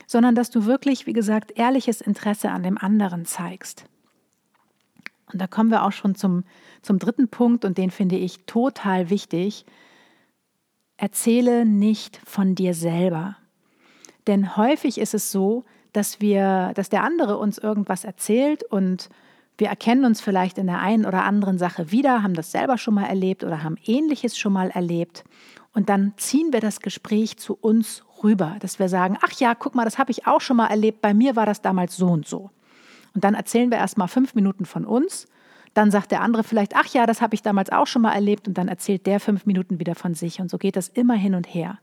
sondern 0.06 0.34
dass 0.34 0.50
du 0.50 0.66
wirklich, 0.66 1.06
wie 1.06 1.14
gesagt, 1.14 1.52
ehrliches 1.56 2.00
Interesse 2.00 2.50
an 2.50 2.62
dem 2.62 2.76
anderen 2.76 3.24
zeigst. 3.24 3.86
Und 5.32 5.40
da 5.40 5.46
kommen 5.46 5.70
wir 5.70 5.84
auch 5.84 5.92
schon 5.92 6.14
zum, 6.14 6.44
zum 6.82 6.98
dritten 6.98 7.28
Punkt 7.28 7.64
und 7.64 7.78
den 7.78 7.90
finde 7.90 8.16
ich 8.16 8.44
total 8.46 9.10
wichtig. 9.10 9.64
Erzähle 10.98 11.66
nicht 11.66 12.20
von 12.24 12.54
dir 12.54 12.74
selber. 12.74 13.36
Denn 14.26 14.56
häufig 14.56 14.98
ist 14.98 15.14
es 15.14 15.32
so, 15.32 15.64
dass 15.96 16.20
wir, 16.20 16.72
dass 16.74 16.88
der 16.88 17.02
andere 17.02 17.38
uns 17.38 17.58
irgendwas 17.58 18.04
erzählt 18.04 18.62
und 18.62 19.08
wir 19.58 19.68
erkennen 19.68 20.04
uns 20.04 20.20
vielleicht 20.20 20.58
in 20.58 20.66
der 20.66 20.80
einen 20.80 21.06
oder 21.06 21.24
anderen 21.24 21.56
Sache 21.56 21.90
wieder, 21.90 22.22
haben 22.22 22.34
das 22.34 22.52
selber 22.52 22.76
schon 22.76 22.94
mal 22.94 23.06
erlebt 23.06 23.42
oder 23.42 23.62
haben 23.62 23.78
ähnliches 23.86 24.36
schon 24.36 24.52
mal 24.52 24.70
erlebt. 24.70 25.24
Und 25.72 25.88
dann 25.88 26.12
ziehen 26.16 26.52
wir 26.52 26.60
das 26.60 26.80
Gespräch 26.80 27.38
zu 27.38 27.54
uns 27.54 28.04
rüber, 28.22 28.56
dass 28.60 28.78
wir 28.78 28.88
sagen, 28.88 29.16
ach 29.22 29.32
ja, 29.32 29.54
guck 29.54 29.74
mal, 29.74 29.84
das 29.84 29.98
habe 29.98 30.10
ich 30.10 30.26
auch 30.26 30.40
schon 30.40 30.58
mal 30.58 30.66
erlebt, 30.66 31.00
bei 31.00 31.14
mir 31.14 31.36
war 31.36 31.46
das 31.46 31.62
damals 31.62 31.96
so 31.96 32.08
und 32.08 32.26
so. 32.26 32.50
Und 33.14 33.24
dann 33.24 33.34
erzählen 33.34 33.70
wir 33.70 33.78
erst 33.78 33.96
mal 33.96 34.08
fünf 34.08 34.34
Minuten 34.34 34.66
von 34.66 34.84
uns. 34.84 35.26
Dann 35.72 35.90
sagt 35.90 36.10
der 36.10 36.20
andere 36.20 36.44
vielleicht, 36.44 36.76
ach 36.76 36.86
ja, 36.88 37.06
das 37.06 37.22
habe 37.22 37.34
ich 37.34 37.42
damals 37.42 37.70
auch 37.72 37.86
schon 37.86 38.02
mal 38.02 38.12
erlebt. 38.12 38.46
Und 38.46 38.58
dann 38.58 38.68
erzählt 38.68 39.06
der 39.06 39.20
fünf 39.20 39.46
Minuten 39.46 39.78
wieder 39.80 39.94
von 39.94 40.14
sich. 40.14 40.40
Und 40.40 40.50
so 40.50 40.58
geht 40.58 40.76
das 40.76 40.88
immer 40.88 41.14
hin 41.14 41.34
und 41.34 41.46
her. 41.46 41.78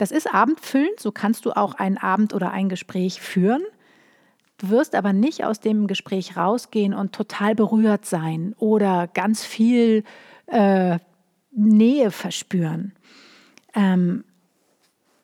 Das 0.00 0.12
ist 0.12 0.32
abendfüllend, 0.32 0.98
so 0.98 1.12
kannst 1.12 1.44
du 1.44 1.52
auch 1.52 1.74
einen 1.74 1.98
Abend 1.98 2.32
oder 2.32 2.52
ein 2.52 2.70
Gespräch 2.70 3.20
führen. 3.20 3.60
Du 4.56 4.70
wirst 4.70 4.94
aber 4.94 5.12
nicht 5.12 5.44
aus 5.44 5.60
dem 5.60 5.88
Gespräch 5.88 6.38
rausgehen 6.38 6.94
und 6.94 7.12
total 7.12 7.54
berührt 7.54 8.06
sein 8.06 8.54
oder 8.56 9.08
ganz 9.08 9.44
viel 9.44 10.04
äh, 10.46 10.98
Nähe 11.50 12.10
verspüren. 12.10 12.94
Ähm, 13.74 14.24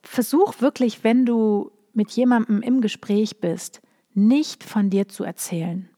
versuch 0.03 0.61
wirklich, 0.61 1.03
wenn 1.05 1.25
du 1.25 1.73
mit 1.95 2.11
jemandem 2.11 2.61
im 2.61 2.83
Gespräch 2.83 3.41
bist, 3.41 3.81
nicht 4.13 4.63
von 4.63 4.91
dir 4.91 5.09
zu 5.09 5.25
erzählen. 5.25 5.89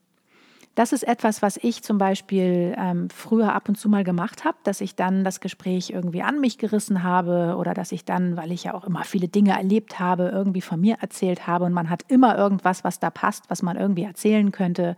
Das 0.79 0.93
ist 0.93 1.03
etwas, 1.03 1.43
was 1.43 1.57
ich 1.57 1.83
zum 1.83 1.99
Beispiel 1.99 2.73
ähm, 2.79 3.11
früher 3.11 3.53
ab 3.53 3.69
und 3.69 3.75
zu 3.75 3.89
mal 3.89 4.05
gemacht 4.05 4.45
habe, 4.45 4.59
dass 4.63 4.81
ich 4.81 4.95
dann 4.95 5.25
das 5.25 5.41
Gespräch 5.41 5.91
irgendwie 5.91 6.23
an 6.23 6.39
mich 6.39 6.57
gerissen 6.57 7.03
habe 7.03 7.57
oder 7.59 7.75
dass 7.75 7.91
ich 7.91 8.05
dann, 8.05 8.37
weil 8.37 8.53
ich 8.53 8.63
ja 8.63 8.75
auch 8.75 8.85
immer 8.85 9.03
viele 9.03 9.27
Dinge 9.27 9.57
erlebt 9.57 9.99
habe, 9.99 10.29
irgendwie 10.29 10.61
von 10.61 10.81
mir 10.81 10.99
erzählt 11.01 11.49
habe 11.49 11.65
und 11.65 11.73
man 11.73 11.91
hat 11.91 12.05
immer 12.07 12.39
irgendwas, 12.39 12.85
was 12.85 13.01
da 13.01 13.11
passt, 13.11 13.51
was 13.51 13.61
man 13.61 13.77
irgendwie 13.77 14.05
erzählen 14.05 14.53
könnte. 14.53 14.97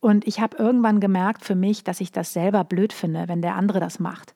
Und 0.00 0.26
ich 0.26 0.40
habe 0.40 0.58
irgendwann 0.58 1.00
gemerkt 1.00 1.46
für 1.46 1.54
mich, 1.54 1.84
dass 1.84 2.02
ich 2.02 2.12
das 2.12 2.34
selber 2.34 2.62
blöd 2.62 2.92
finde, 2.92 3.28
wenn 3.28 3.40
der 3.40 3.54
andere 3.54 3.80
das 3.80 3.98
macht. 3.98 4.34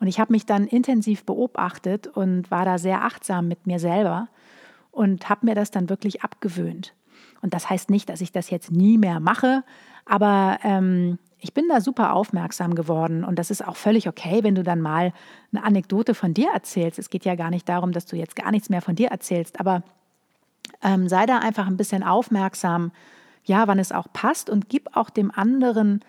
Und 0.00 0.08
ich 0.08 0.18
habe 0.18 0.32
mich 0.32 0.46
dann 0.46 0.66
intensiv 0.66 1.22
beobachtet 1.24 2.08
und 2.08 2.50
war 2.50 2.64
da 2.64 2.78
sehr 2.78 3.04
achtsam 3.04 3.46
mit 3.46 3.68
mir 3.68 3.78
selber 3.78 4.26
und 4.90 5.28
habe 5.28 5.46
mir 5.46 5.54
das 5.54 5.70
dann 5.70 5.88
wirklich 5.88 6.24
abgewöhnt. 6.24 6.92
Und 7.42 7.54
das 7.54 7.68
heißt 7.68 7.90
nicht, 7.90 8.08
dass 8.08 8.20
ich 8.20 8.32
das 8.32 8.50
jetzt 8.50 8.70
nie 8.70 8.98
mehr 8.98 9.20
mache, 9.20 9.62
aber 10.04 10.58
ähm, 10.62 11.18
ich 11.38 11.52
bin 11.52 11.68
da 11.68 11.80
super 11.80 12.14
aufmerksam 12.14 12.74
geworden 12.74 13.24
und 13.24 13.38
das 13.38 13.50
ist 13.50 13.66
auch 13.66 13.76
völlig 13.76 14.08
okay, 14.08 14.42
wenn 14.42 14.54
du 14.54 14.62
dann 14.62 14.80
mal 14.80 15.12
eine 15.52 15.64
Anekdote 15.64 16.14
von 16.14 16.32
dir 16.32 16.50
erzählst. 16.52 16.98
Es 16.98 17.10
geht 17.10 17.24
ja 17.24 17.34
gar 17.34 17.50
nicht 17.50 17.68
darum, 17.68 17.92
dass 17.92 18.06
du 18.06 18.16
jetzt 18.16 18.36
gar 18.36 18.50
nichts 18.50 18.70
mehr 18.70 18.82
von 18.82 18.96
dir 18.96 19.08
erzählst, 19.08 19.60
aber 19.60 19.82
ähm, 20.82 21.08
sei 21.08 21.26
da 21.26 21.38
einfach 21.38 21.66
ein 21.66 21.76
bisschen 21.76 22.02
aufmerksam, 22.02 22.92
ja, 23.44 23.68
wann 23.68 23.78
es 23.78 23.92
auch 23.92 24.06
passt 24.12 24.50
und 24.50 24.68
gib 24.68 24.96
auch 24.96 25.10
dem 25.10 25.30
anderen 25.30 26.00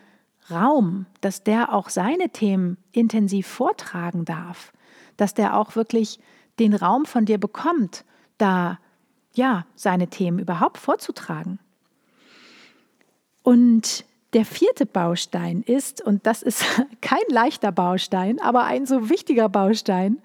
Raum, 0.50 1.06
dass 1.22 1.44
der 1.44 1.74
auch 1.74 1.90
seine 1.90 2.30
Themen 2.30 2.78
intensiv 2.92 3.48
vortragen 3.48 4.26
darf, 4.26 4.72
dass 5.18 5.34
der 5.34 5.58
auch 5.58 5.76
wirklich 5.76 6.20
den 6.58 6.74
Raum 6.74 7.06
von 7.06 7.26
dir 7.26 7.38
bekommt, 7.38 8.06
da 8.38 8.80
ja, 9.38 9.65
seine 9.75 10.08
Themen 10.08 10.39
überhaupt 10.39 10.77
vorzutragen. 10.77 11.60
Und 13.44 14.03
der 14.34 14.44
vierte 14.44 14.86
Baustein 14.86 15.63
ist, 15.63 16.01
und 16.01 16.27
das 16.27 16.41
ist 16.41 16.65
kein 17.01 17.24
leichter 17.29 17.72
Baustein, 17.72 18.41
aber 18.41 18.65
ein 18.65 18.86
so 18.86 19.10
wichtiger 19.10 19.48
Baustein, 19.48 20.22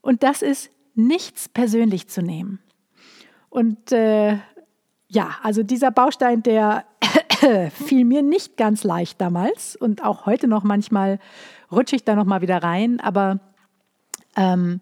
und 0.00 0.22
das 0.22 0.42
ist, 0.42 0.70
nichts 0.94 1.48
persönlich 1.48 2.08
zu 2.08 2.22
nehmen. 2.22 2.58
Und 3.50 3.92
äh, 3.92 4.38
ja, 5.08 5.36
also 5.42 5.62
dieser 5.62 5.90
Baustein, 5.90 6.42
der 6.42 6.84
fiel 7.70 8.04
mir 8.04 8.22
nicht 8.22 8.56
ganz 8.56 8.84
leicht 8.84 9.20
damals 9.20 9.76
und 9.76 10.04
auch 10.04 10.26
heute 10.26 10.48
noch 10.48 10.64
manchmal 10.64 11.20
rutsche 11.70 11.96
ich 11.96 12.04
da 12.04 12.16
noch 12.16 12.24
mal 12.24 12.40
wieder 12.40 12.62
rein, 12.62 13.00
aber 13.00 13.38
ähm, 14.36 14.80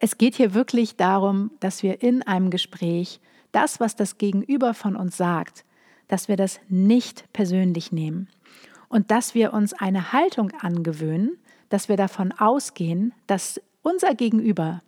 es 0.00 0.18
geht 0.18 0.34
hier 0.36 0.54
wirklich 0.54 0.96
darum, 0.96 1.50
dass 1.60 1.82
wir 1.82 2.02
in 2.02 2.22
einem 2.22 2.50
Gespräch 2.50 3.20
das, 3.52 3.80
was 3.80 3.96
das 3.96 4.18
Gegenüber 4.18 4.74
von 4.74 4.96
uns 4.96 5.16
sagt, 5.16 5.64
dass 6.06 6.28
wir 6.28 6.36
das 6.36 6.60
nicht 6.68 7.32
persönlich 7.32 7.92
nehmen 7.92 8.28
und 8.88 9.10
dass 9.10 9.34
wir 9.34 9.52
uns 9.52 9.72
eine 9.72 10.12
Haltung 10.12 10.52
angewöhnen, 10.60 11.38
dass 11.68 11.88
wir 11.88 11.96
davon 11.96 12.32
ausgehen, 12.32 13.12
dass 13.26 13.60
unser 13.82 14.14
Gegenüber 14.14 14.82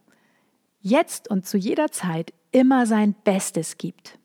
jetzt 0.81 1.29
und 1.29 1.47
zu 1.47 1.59
jeder 1.59 1.91
Zeit 1.91 2.33
immer 2.53 2.87
sein 2.87 3.15
Bestes 3.25 3.79
gibt. 3.79 4.19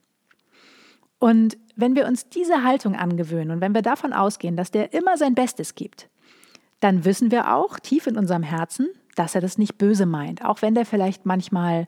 Und 1.19 1.57
wenn 1.75 1.95
wir 1.95 2.07
uns 2.07 2.29
diese 2.29 2.63
Haltung 2.63 2.95
angewöhnen 2.95 3.51
und 3.51 3.61
wenn 3.61 3.73
wir 3.73 3.81
davon 3.81 4.13
ausgehen, 4.13 4.55
dass 4.55 4.71
der 4.71 4.93
immer 4.93 5.17
sein 5.17 5.35
Bestes 5.35 5.75
gibt, 5.75 6.09
dann 6.79 7.03
wissen 7.03 7.31
wir 7.31 7.53
auch 7.53 7.79
tief 7.79 8.07
in 8.07 8.17
unserem 8.17 8.43
Herzen, 8.43 8.87
dass 9.15 9.35
er 9.35 9.41
das 9.41 9.57
nicht 9.57 9.77
böse 9.77 10.05
meint, 10.05 10.43
auch 10.43 10.61
wenn 10.61 10.75
der 10.75 10.85
vielleicht 10.85 11.25
manchmal 11.25 11.87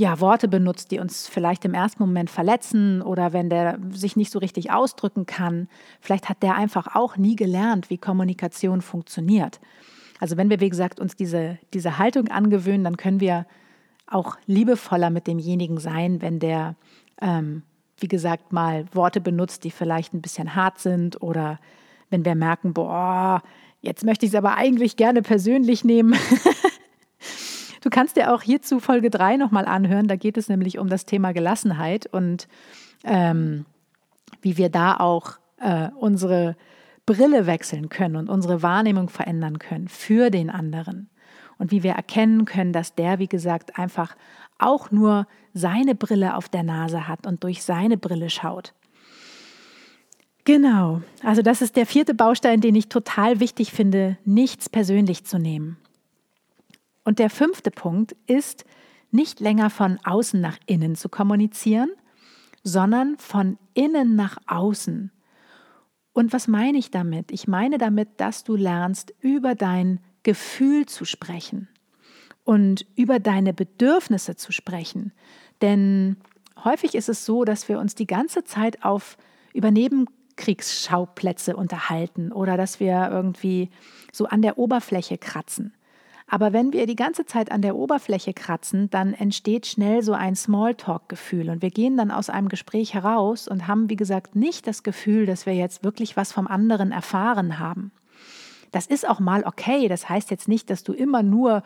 ja, 0.00 0.18
Worte 0.18 0.48
benutzt, 0.48 0.92
die 0.92 0.98
uns 0.98 1.28
vielleicht 1.28 1.64
im 1.66 1.74
ersten 1.74 2.02
Moment 2.02 2.30
verletzen 2.30 3.02
oder 3.02 3.34
wenn 3.34 3.50
der 3.50 3.78
sich 3.90 4.16
nicht 4.16 4.32
so 4.32 4.38
richtig 4.38 4.70
ausdrücken 4.70 5.26
kann. 5.26 5.68
Vielleicht 6.00 6.30
hat 6.30 6.42
der 6.42 6.54
einfach 6.54 6.94
auch 6.94 7.18
nie 7.18 7.36
gelernt, 7.36 7.90
wie 7.90 7.98
Kommunikation 7.98 8.80
funktioniert. 8.80 9.60
Also 10.18 10.38
wenn 10.38 10.48
wir, 10.48 10.60
wie 10.60 10.70
gesagt, 10.70 11.00
uns 11.00 11.16
diese, 11.16 11.58
diese 11.74 11.98
Haltung 11.98 12.28
angewöhnen, 12.28 12.84
dann 12.84 12.96
können 12.96 13.20
wir 13.20 13.46
auch 14.06 14.36
liebevoller 14.46 15.10
mit 15.10 15.26
demjenigen 15.26 15.78
sein, 15.78 16.22
wenn 16.22 16.38
der, 16.38 16.76
ähm, 17.20 17.62
wie 17.98 18.08
gesagt, 18.08 18.54
mal 18.54 18.86
Worte 18.92 19.20
benutzt, 19.20 19.64
die 19.64 19.70
vielleicht 19.70 20.14
ein 20.14 20.22
bisschen 20.22 20.54
hart 20.54 20.78
sind 20.78 21.20
oder 21.20 21.58
wenn 22.08 22.24
wir 22.24 22.34
merken, 22.34 22.72
boah, 22.72 23.42
Jetzt 23.80 24.04
möchte 24.04 24.26
ich 24.26 24.32
es 24.32 24.36
aber 24.36 24.56
eigentlich 24.56 24.96
gerne 24.96 25.22
persönlich 25.22 25.84
nehmen. 25.84 26.14
du 27.82 27.90
kannst 27.90 28.16
dir 28.16 28.34
auch 28.34 28.42
hierzu 28.42 28.78
Folge 28.78 29.10
3 29.10 29.36
nochmal 29.36 29.64
anhören. 29.64 30.06
Da 30.06 30.16
geht 30.16 30.36
es 30.36 30.48
nämlich 30.48 30.78
um 30.78 30.88
das 30.88 31.06
Thema 31.06 31.32
Gelassenheit 31.32 32.06
und 32.06 32.46
ähm, 33.04 33.64
wie 34.42 34.56
wir 34.56 34.68
da 34.68 34.96
auch 34.96 35.38
äh, 35.58 35.88
unsere 35.98 36.56
Brille 37.06 37.46
wechseln 37.46 37.88
können 37.88 38.16
und 38.16 38.28
unsere 38.28 38.62
Wahrnehmung 38.62 39.08
verändern 39.08 39.58
können 39.58 39.88
für 39.88 40.30
den 40.30 40.50
anderen. 40.50 41.08
Und 41.58 41.72
wie 41.72 41.82
wir 41.82 41.92
erkennen 41.92 42.44
können, 42.44 42.72
dass 42.72 42.94
der, 42.94 43.18
wie 43.18 43.28
gesagt, 43.28 43.78
einfach 43.78 44.16
auch 44.58 44.90
nur 44.90 45.26
seine 45.52 45.94
Brille 45.94 46.36
auf 46.36 46.48
der 46.48 46.62
Nase 46.62 47.08
hat 47.08 47.26
und 47.26 47.44
durch 47.44 47.62
seine 47.62 47.96
Brille 47.96 48.30
schaut. 48.30 48.74
Genau, 50.52 51.00
also 51.22 51.42
das 51.42 51.62
ist 51.62 51.76
der 51.76 51.86
vierte 51.86 52.12
Baustein, 52.12 52.60
den 52.60 52.74
ich 52.74 52.88
total 52.88 53.38
wichtig 53.38 53.70
finde, 53.70 54.18
nichts 54.24 54.68
persönlich 54.68 55.24
zu 55.24 55.38
nehmen. 55.38 55.76
Und 57.04 57.20
der 57.20 57.30
fünfte 57.30 57.70
Punkt 57.70 58.16
ist, 58.26 58.64
nicht 59.12 59.38
länger 59.38 59.70
von 59.70 60.00
außen 60.02 60.40
nach 60.40 60.58
innen 60.66 60.96
zu 60.96 61.08
kommunizieren, 61.08 61.90
sondern 62.64 63.16
von 63.16 63.58
innen 63.74 64.16
nach 64.16 64.38
außen. 64.48 65.12
Und 66.14 66.32
was 66.32 66.48
meine 66.48 66.78
ich 66.78 66.90
damit? 66.90 67.30
Ich 67.30 67.46
meine 67.46 67.78
damit, 67.78 68.08
dass 68.16 68.42
du 68.42 68.56
lernst, 68.56 69.14
über 69.20 69.54
dein 69.54 70.00
Gefühl 70.24 70.86
zu 70.86 71.04
sprechen 71.04 71.68
und 72.42 72.86
über 72.96 73.20
deine 73.20 73.54
Bedürfnisse 73.54 74.34
zu 74.34 74.50
sprechen. 74.50 75.12
Denn 75.62 76.16
häufig 76.64 76.96
ist 76.96 77.08
es 77.08 77.24
so, 77.24 77.44
dass 77.44 77.68
wir 77.68 77.78
uns 77.78 77.94
die 77.94 78.08
ganze 78.08 78.42
Zeit 78.42 78.84
auf 78.84 79.16
über 79.52 79.70
Kriegsschauplätze 80.40 81.54
unterhalten 81.54 82.32
oder 82.32 82.56
dass 82.56 82.80
wir 82.80 83.10
irgendwie 83.12 83.68
so 84.10 84.24
an 84.26 84.40
der 84.40 84.58
Oberfläche 84.58 85.18
kratzen. 85.18 85.74
Aber 86.26 86.52
wenn 86.52 86.72
wir 86.72 86.86
die 86.86 86.96
ganze 86.96 87.26
Zeit 87.26 87.52
an 87.52 87.60
der 87.60 87.76
Oberfläche 87.76 88.32
kratzen, 88.32 88.88
dann 88.88 89.14
entsteht 89.14 89.66
schnell 89.66 90.02
so 90.02 90.12
ein 90.12 90.34
Smalltalk-Gefühl 90.34 91.50
und 91.50 91.60
wir 91.60 91.70
gehen 91.70 91.96
dann 91.96 92.10
aus 92.10 92.30
einem 92.30 92.48
Gespräch 92.48 92.94
heraus 92.94 93.48
und 93.48 93.66
haben, 93.66 93.90
wie 93.90 93.96
gesagt, 93.96 94.34
nicht 94.34 94.66
das 94.66 94.82
Gefühl, 94.82 95.26
dass 95.26 95.44
wir 95.44 95.54
jetzt 95.54 95.84
wirklich 95.84 96.16
was 96.16 96.32
vom 96.32 96.46
anderen 96.46 96.90
erfahren 96.90 97.58
haben. 97.58 97.90
Das 98.72 98.86
ist 98.86 99.06
auch 99.06 99.20
mal 99.20 99.44
okay. 99.44 99.88
Das 99.88 100.08
heißt 100.08 100.30
jetzt 100.30 100.48
nicht, 100.48 100.70
dass 100.70 100.84
du 100.84 100.92
immer 100.92 101.22
nur 101.22 101.62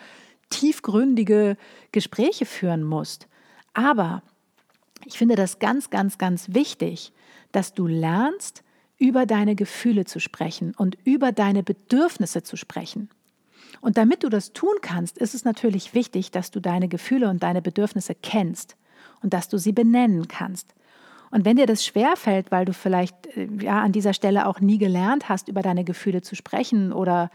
tiefgründige 0.51 1.57
Gespräche 1.93 2.47
führen 2.47 2.83
musst. 2.83 3.29
Aber 3.75 4.23
ich 5.05 5.19
finde 5.19 5.37
das 5.37 5.59
ganz, 5.59 5.91
ganz, 5.91 6.19
ganz 6.19 6.55
wichtig, 6.55 7.13
dass 7.55 7.75
du 7.75 7.87
lernst, 7.87 8.63
über 8.99 9.27
deine 9.27 9.55
Gefühle 9.55 10.05
zu 10.05 10.21
sprechen 10.21 10.75
und 10.77 10.97
über 11.05 11.33
deine 11.33 11.63
Bedürfnisse 11.63 12.43
zu 12.43 12.57
sprechen. 12.57 13.11
Und 13.81 13.99
damit 13.99 14.23
du 14.23 14.29
das 14.29 14.53
tun 14.53 14.75
kannst, 14.83 15.19
ist 15.19 15.35
es 15.35 15.45
natürlich 15.45 15.95
wichtig, 15.95 16.31
dass 16.31 16.51
du 16.51 16.61
deine 16.61 16.89
Gefühle 16.89 17.29
und 17.29 17.43
deine 17.43 17.61
Bedürfnisse 17.61 18.15
kennst 18.15 18.77
und 19.23 19.35
dass 19.35 19.49
du 19.49 19.59
sie 19.59 19.73
benennen 19.73 20.29
kannst. 20.29 20.75
Und 21.31 21.45
wenn 21.45 21.57
dir 21.57 21.67
das 21.67 21.85
schwerfällt, 21.85 22.53
weil 22.53 22.65
du 22.65 22.73
vielleicht 22.73 23.27
äh, 23.37 23.49
ja, 23.61 23.83
an 23.83 23.93
dieser 23.93 24.15
Stelle 24.15 24.47
auch 24.47 24.61
nie 24.61 24.79
gelernt 24.79 25.29
hast, 25.29 25.49
über 25.49 25.63
deine 25.63 25.85
Gefühle 25.85 26.23
zu 26.23 26.37
sprechen 26.37 26.93
oder 26.93 27.31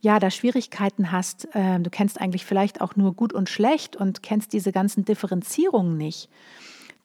ja, 0.00 0.18
da 0.18 0.30
Schwierigkeiten 0.30 1.12
hast, 1.12 1.48
äh, 1.54 1.78
du 1.78 1.90
kennst 1.90 2.20
eigentlich 2.20 2.46
vielleicht 2.46 2.80
auch 2.80 2.96
nur 2.96 3.14
gut 3.14 3.32
und 3.32 3.48
schlecht 3.50 3.96
und 3.96 4.22
kennst 4.22 4.52
diese 4.52 4.72
ganzen 4.72 5.04
Differenzierungen 5.04 5.96
nicht, 5.96 6.30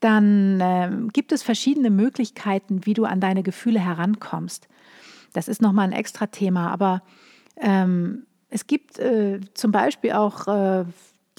dann 0.03 0.59
äh, 0.59 0.91
gibt 1.13 1.31
es 1.31 1.43
verschiedene 1.43 1.89
Möglichkeiten, 1.89 2.85
wie 2.85 2.93
du 2.93 3.05
an 3.05 3.21
deine 3.21 3.41
Gefühle 3.41 3.79
herankommst. 3.79 4.67
Das 5.31 5.47
ist 5.47 5.61
nochmal 5.61 5.85
ein 5.85 5.93
extra 5.93 6.27
Thema, 6.27 6.71
aber 6.71 7.03
ähm, 7.57 8.25
es 8.49 8.67
gibt 8.67 8.99
äh, 8.99 9.39
zum 9.53 9.71
Beispiel 9.71 10.11
auch 10.11 10.47
äh, 10.47 10.85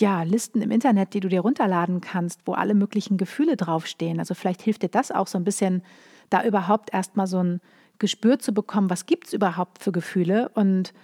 ja, 0.01 0.23
Listen 0.23 0.63
im 0.63 0.71
Internet, 0.71 1.15
die 1.15 1.21
du 1.21 1.29
dir 1.29 1.43
runterladen 1.43 2.01
kannst, 2.01 2.41
wo 2.47 2.55
alle 2.55 2.75
möglichen 2.75 3.19
Gefühle 3.19 3.57
draufstehen. 3.57 4.19
Also 4.19 4.35
vielleicht 4.35 4.63
hilft 4.63 4.83
dir 4.83 4.89
das 4.89 5.13
auch 5.13 5.27
so 5.27 5.39
ein 5.39 5.45
bisschen, 5.45 5.83
da 6.31 6.43
überhaupt 6.43 6.93
erstmal 6.93 7.27
so 7.27 7.43
ein 7.43 7.61
Gespür 7.99 8.39
zu 8.39 8.53
bekommen, 8.53 8.91
was 8.91 9.07
gibt 9.07 9.29
es 9.29 9.35
überhaupt 9.35 9.83
für 9.83 9.93
Gefühle 9.93 10.49
und 10.55 10.95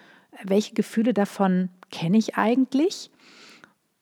welche 0.42 0.74
Gefühle 0.74 1.12
davon 1.12 1.68
kenne 1.90 2.16
ich 2.16 2.36
eigentlich. 2.36 3.10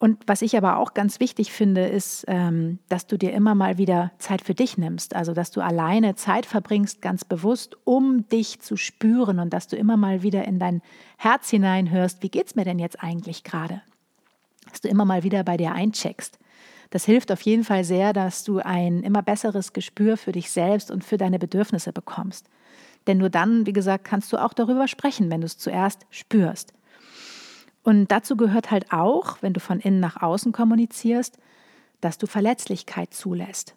Und 0.00 0.18
was 0.28 0.42
ich 0.42 0.56
aber 0.56 0.76
auch 0.76 0.94
ganz 0.94 1.18
wichtig 1.18 1.52
finde, 1.52 1.86
ist, 1.86 2.24
ähm, 2.28 2.78
dass 2.88 3.08
du 3.08 3.18
dir 3.18 3.32
immer 3.32 3.56
mal 3.56 3.78
wieder 3.78 4.12
Zeit 4.18 4.42
für 4.42 4.54
dich 4.54 4.78
nimmst. 4.78 5.16
Also, 5.16 5.34
dass 5.34 5.50
du 5.50 5.60
alleine 5.60 6.14
Zeit 6.14 6.46
verbringst, 6.46 7.02
ganz 7.02 7.24
bewusst, 7.24 7.76
um 7.84 8.28
dich 8.28 8.60
zu 8.60 8.76
spüren 8.76 9.40
und 9.40 9.52
dass 9.52 9.66
du 9.66 9.76
immer 9.76 9.96
mal 9.96 10.22
wieder 10.22 10.44
in 10.44 10.60
dein 10.60 10.82
Herz 11.16 11.50
hineinhörst, 11.50 12.22
wie 12.22 12.28
geht 12.28 12.46
es 12.46 12.54
mir 12.54 12.64
denn 12.64 12.78
jetzt 12.78 13.02
eigentlich 13.02 13.42
gerade? 13.42 13.82
Dass 14.70 14.80
du 14.80 14.88
immer 14.88 15.04
mal 15.04 15.24
wieder 15.24 15.42
bei 15.42 15.56
dir 15.56 15.72
eincheckst. 15.72 16.38
Das 16.90 17.04
hilft 17.04 17.32
auf 17.32 17.42
jeden 17.42 17.64
Fall 17.64 17.82
sehr, 17.82 18.12
dass 18.12 18.44
du 18.44 18.60
ein 18.60 19.02
immer 19.02 19.22
besseres 19.22 19.72
Gespür 19.72 20.16
für 20.16 20.32
dich 20.32 20.50
selbst 20.50 20.92
und 20.92 21.02
für 21.02 21.16
deine 21.16 21.40
Bedürfnisse 21.40 21.92
bekommst. 21.92 22.48
Denn 23.08 23.18
nur 23.18 23.30
dann, 23.30 23.66
wie 23.66 23.72
gesagt, 23.72 24.04
kannst 24.04 24.32
du 24.32 24.36
auch 24.36 24.52
darüber 24.52 24.86
sprechen, 24.86 25.30
wenn 25.30 25.40
du 25.40 25.46
es 25.46 25.58
zuerst 25.58 26.06
spürst. 26.10 26.72
Und 27.88 28.12
dazu 28.12 28.36
gehört 28.36 28.70
halt 28.70 28.92
auch, 28.92 29.38
wenn 29.40 29.54
du 29.54 29.60
von 29.60 29.80
innen 29.80 29.98
nach 29.98 30.20
außen 30.20 30.52
kommunizierst, 30.52 31.38
dass 32.02 32.18
du 32.18 32.26
Verletzlichkeit 32.26 33.14
zulässt. 33.14 33.76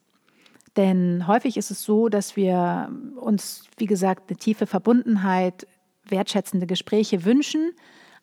Denn 0.75 1.27
häufig 1.27 1.55
ist 1.55 1.71
es 1.71 1.83
so, 1.83 2.09
dass 2.09 2.35
wir 2.35 2.91
uns, 3.15 3.63
wie 3.77 3.85
gesagt, 3.85 4.29
eine 4.29 4.37
tiefe 4.37 4.67
Verbundenheit, 4.67 5.65
wertschätzende 6.03 6.67
Gespräche 6.67 7.23
wünschen, 7.23 7.71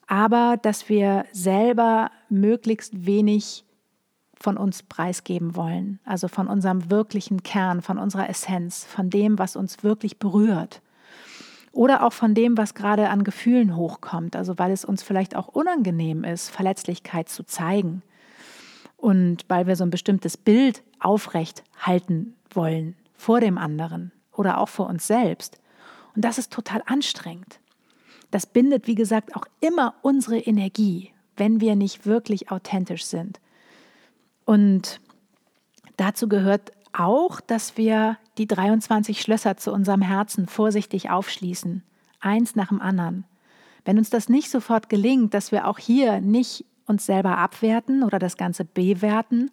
aber 0.06 0.58
dass 0.60 0.90
wir 0.90 1.24
selber 1.32 2.10
möglichst 2.28 3.06
wenig 3.06 3.64
von 4.34 4.58
uns 4.58 4.82
preisgeben 4.82 5.56
wollen, 5.56 6.00
also 6.04 6.28
von 6.28 6.48
unserem 6.48 6.90
wirklichen 6.90 7.42
Kern, 7.42 7.80
von 7.80 7.96
unserer 7.96 8.28
Essenz, 8.28 8.84
von 8.84 9.08
dem, 9.08 9.38
was 9.38 9.56
uns 9.56 9.82
wirklich 9.82 10.18
berührt. 10.18 10.82
Oder 11.78 12.02
auch 12.04 12.12
von 12.12 12.34
dem, 12.34 12.58
was 12.58 12.74
gerade 12.74 13.08
an 13.08 13.22
Gefühlen 13.22 13.76
hochkommt, 13.76 14.34
also 14.34 14.58
weil 14.58 14.72
es 14.72 14.84
uns 14.84 15.04
vielleicht 15.04 15.36
auch 15.36 15.46
unangenehm 15.46 16.24
ist, 16.24 16.50
Verletzlichkeit 16.50 17.28
zu 17.28 17.44
zeigen. 17.44 18.02
Und 18.96 19.44
weil 19.46 19.68
wir 19.68 19.76
so 19.76 19.84
ein 19.84 19.90
bestimmtes 19.90 20.36
Bild 20.36 20.82
aufrecht 20.98 21.62
halten 21.78 22.34
wollen 22.50 22.96
vor 23.14 23.38
dem 23.38 23.58
anderen 23.58 24.10
oder 24.32 24.58
auch 24.58 24.68
vor 24.68 24.88
uns 24.88 25.06
selbst. 25.06 25.60
Und 26.16 26.24
das 26.24 26.36
ist 26.36 26.52
total 26.52 26.82
anstrengend. 26.84 27.60
Das 28.32 28.46
bindet, 28.46 28.88
wie 28.88 28.96
gesagt, 28.96 29.36
auch 29.36 29.44
immer 29.60 29.94
unsere 30.02 30.38
Energie, 30.38 31.12
wenn 31.36 31.60
wir 31.60 31.76
nicht 31.76 32.06
wirklich 32.06 32.50
authentisch 32.50 33.04
sind. 33.04 33.38
Und 34.44 35.00
dazu 35.96 36.28
gehört 36.28 36.72
auch, 36.92 37.40
dass 37.40 37.76
wir 37.76 38.18
die 38.38 38.46
23 38.46 39.20
Schlösser 39.20 39.56
zu 39.56 39.72
unserem 39.72 40.02
Herzen 40.02 40.46
vorsichtig 40.46 41.10
aufschließen, 41.10 41.82
eins 42.20 42.56
nach 42.56 42.68
dem 42.68 42.80
anderen. 42.80 43.24
Wenn 43.84 43.98
uns 43.98 44.10
das 44.10 44.28
nicht 44.28 44.50
sofort 44.50 44.88
gelingt, 44.88 45.34
dass 45.34 45.52
wir 45.52 45.66
auch 45.66 45.78
hier 45.78 46.20
nicht 46.20 46.64
uns 46.86 47.06
selber 47.06 47.38
abwerten 47.38 48.02
oder 48.02 48.18
das 48.18 48.36
Ganze 48.36 48.64
bewerten, 48.64 49.50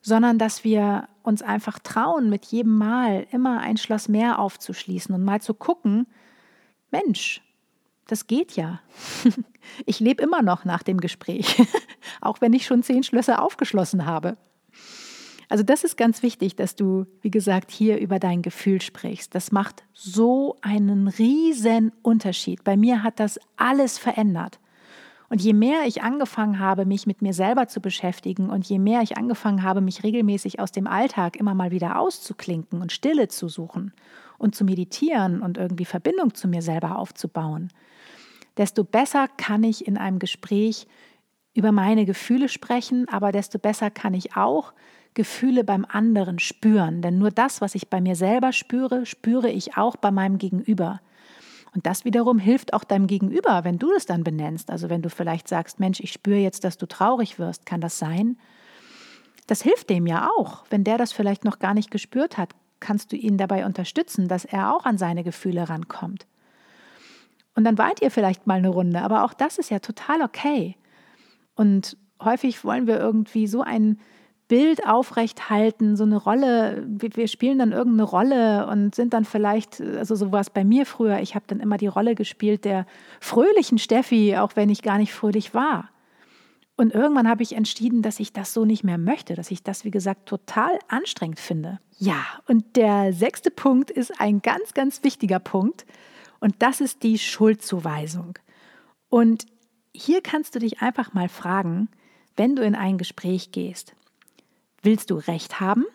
sondern 0.00 0.38
dass 0.38 0.64
wir 0.64 1.08
uns 1.22 1.42
einfach 1.42 1.78
trauen, 1.78 2.28
mit 2.28 2.44
jedem 2.46 2.76
Mal 2.76 3.26
immer 3.30 3.60
ein 3.60 3.76
Schloss 3.76 4.08
mehr 4.08 4.38
aufzuschließen 4.38 5.14
und 5.14 5.24
mal 5.24 5.40
zu 5.40 5.54
gucken, 5.54 6.06
Mensch, 6.90 7.42
das 8.06 8.26
geht 8.26 8.52
ja. 8.52 8.80
Ich 9.86 9.98
lebe 9.98 10.22
immer 10.22 10.42
noch 10.42 10.66
nach 10.66 10.82
dem 10.82 11.00
Gespräch, 11.00 11.56
auch 12.20 12.42
wenn 12.42 12.52
ich 12.52 12.66
schon 12.66 12.82
zehn 12.82 13.02
Schlösser 13.02 13.40
aufgeschlossen 13.42 14.04
habe. 14.04 14.36
Also 15.48 15.62
das 15.62 15.84
ist 15.84 15.96
ganz 15.96 16.22
wichtig, 16.22 16.56
dass 16.56 16.76
du, 16.76 17.06
wie 17.20 17.30
gesagt, 17.30 17.70
hier 17.70 17.98
über 17.98 18.18
dein 18.18 18.42
Gefühl 18.42 18.80
sprichst. 18.80 19.34
Das 19.34 19.52
macht 19.52 19.84
so 19.92 20.56
einen 20.62 21.08
riesen 21.08 21.92
Unterschied. 22.02 22.64
Bei 22.64 22.76
mir 22.76 23.02
hat 23.02 23.20
das 23.20 23.38
alles 23.56 23.98
verändert. 23.98 24.58
Und 25.30 25.40
je 25.40 25.52
mehr 25.52 25.86
ich 25.86 26.02
angefangen 26.02 26.58
habe, 26.58 26.84
mich 26.84 27.06
mit 27.06 27.22
mir 27.22 27.32
selber 27.32 27.66
zu 27.66 27.80
beschäftigen 27.80 28.50
und 28.50 28.66
je 28.66 28.78
mehr 28.78 29.02
ich 29.02 29.16
angefangen 29.16 29.62
habe, 29.62 29.80
mich 29.80 30.04
regelmäßig 30.04 30.60
aus 30.60 30.70
dem 30.70 30.86
Alltag 30.86 31.36
immer 31.36 31.54
mal 31.54 31.70
wieder 31.70 31.98
auszuklinken 31.98 32.80
und 32.80 32.92
Stille 32.92 33.28
zu 33.28 33.48
suchen 33.48 33.92
und 34.38 34.54
zu 34.54 34.64
meditieren 34.64 35.40
und 35.40 35.56
irgendwie 35.56 35.86
Verbindung 35.86 36.34
zu 36.34 36.46
mir 36.46 36.62
selber 36.62 36.98
aufzubauen, 36.98 37.70
desto 38.56 38.84
besser 38.84 39.26
kann 39.36 39.64
ich 39.64 39.86
in 39.86 39.96
einem 39.96 40.18
Gespräch 40.18 40.86
über 41.54 41.72
meine 41.72 42.04
Gefühle 42.04 42.48
sprechen, 42.48 43.08
aber 43.08 43.32
desto 43.32 43.58
besser 43.58 43.90
kann 43.90 44.14
ich 44.14 44.36
auch 44.36 44.72
Gefühle 45.14 45.64
beim 45.64 45.84
anderen 45.88 46.38
spüren. 46.38 47.00
Denn 47.00 47.18
nur 47.18 47.30
das, 47.30 47.60
was 47.60 47.74
ich 47.74 47.88
bei 47.88 48.00
mir 48.00 48.16
selber 48.16 48.52
spüre, 48.52 49.06
spüre 49.06 49.48
ich 49.48 49.76
auch 49.76 49.96
bei 49.96 50.10
meinem 50.10 50.38
Gegenüber. 50.38 51.00
Und 51.74 51.86
das 51.86 52.04
wiederum 52.04 52.38
hilft 52.38 52.72
auch 52.72 52.84
deinem 52.84 53.06
Gegenüber, 53.06 53.64
wenn 53.64 53.78
du 53.78 53.92
es 53.92 54.06
dann 54.06 54.22
benennst. 54.22 54.70
Also 54.70 54.88
wenn 54.90 55.02
du 55.02 55.10
vielleicht 55.10 55.48
sagst, 55.48 55.80
Mensch, 55.80 56.00
ich 56.00 56.12
spüre 56.12 56.38
jetzt, 56.38 56.64
dass 56.64 56.78
du 56.78 56.86
traurig 56.86 57.38
wirst, 57.38 57.66
kann 57.66 57.80
das 57.80 57.98
sein? 57.98 58.38
Das 59.46 59.62
hilft 59.62 59.90
dem 59.90 60.06
ja 60.06 60.30
auch. 60.36 60.64
Wenn 60.70 60.84
der 60.84 60.98
das 60.98 61.12
vielleicht 61.12 61.44
noch 61.44 61.58
gar 61.58 61.74
nicht 61.74 61.90
gespürt 61.90 62.38
hat, 62.38 62.50
kannst 62.80 63.12
du 63.12 63.16
ihn 63.16 63.38
dabei 63.38 63.66
unterstützen, 63.66 64.28
dass 64.28 64.44
er 64.44 64.74
auch 64.74 64.84
an 64.84 64.98
seine 64.98 65.24
Gefühle 65.24 65.68
rankommt. 65.68 66.26
Und 67.56 67.64
dann 67.64 67.78
weint 67.78 68.02
ihr 68.02 68.10
vielleicht 68.10 68.46
mal 68.46 68.58
eine 68.58 68.68
Runde, 68.68 69.02
aber 69.02 69.24
auch 69.24 69.34
das 69.34 69.58
ist 69.58 69.70
ja 69.70 69.78
total 69.78 70.22
okay. 70.22 70.76
Und 71.54 71.96
häufig 72.20 72.64
wollen 72.64 72.86
wir 72.86 72.98
irgendwie 72.98 73.46
so 73.46 73.62
ein 73.62 73.98
Bild 74.48 74.86
aufrecht 74.86 75.48
halten, 75.48 75.96
so 75.96 76.04
eine 76.04 76.16
Rolle, 76.16 76.84
wir 76.86 77.28
spielen 77.28 77.58
dann 77.58 77.72
irgendeine 77.72 78.02
Rolle 78.02 78.66
und 78.66 78.94
sind 78.94 79.14
dann 79.14 79.24
vielleicht, 79.24 79.80
also 79.80 80.14
so 80.14 80.32
war 80.32 80.40
es 80.40 80.50
bei 80.50 80.64
mir 80.64 80.84
früher, 80.84 81.20
ich 81.20 81.34
habe 81.34 81.46
dann 81.48 81.60
immer 81.60 81.78
die 81.78 81.86
Rolle 81.86 82.14
gespielt 82.14 82.64
der 82.64 82.86
fröhlichen 83.20 83.78
Steffi, 83.78 84.36
auch 84.36 84.54
wenn 84.54 84.68
ich 84.68 84.82
gar 84.82 84.98
nicht 84.98 85.14
fröhlich 85.14 85.54
war. 85.54 85.88
Und 86.76 86.92
irgendwann 86.92 87.28
habe 87.28 87.42
ich 87.42 87.54
entschieden, 87.54 88.02
dass 88.02 88.20
ich 88.20 88.32
das 88.32 88.52
so 88.52 88.64
nicht 88.64 88.84
mehr 88.84 88.98
möchte, 88.98 89.34
dass 89.34 89.50
ich 89.50 89.62
das, 89.62 89.84
wie 89.84 89.92
gesagt, 89.92 90.26
total 90.26 90.76
anstrengend 90.88 91.38
finde. 91.38 91.78
Ja, 91.98 92.24
und 92.48 92.76
der 92.76 93.12
sechste 93.12 93.50
Punkt 93.50 93.90
ist 93.90 94.20
ein 94.20 94.42
ganz, 94.42 94.74
ganz 94.74 95.04
wichtiger 95.04 95.38
Punkt 95.38 95.86
und 96.40 96.56
das 96.58 96.80
ist 96.80 97.02
die 97.02 97.18
Schuldzuweisung. 97.18 98.38
Und 99.08 99.46
hier 99.94 100.20
kannst 100.20 100.54
du 100.54 100.58
dich 100.58 100.82
einfach 100.82 101.14
mal 101.14 101.28
fragen, 101.28 101.88
wenn 102.36 102.56
du 102.56 102.64
in 102.64 102.74
ein 102.74 102.98
Gespräch 102.98 103.52
gehst, 103.52 103.94
Willst 104.84 105.10
du 105.10 105.14
Recht 105.14 105.60
haben 105.60 105.86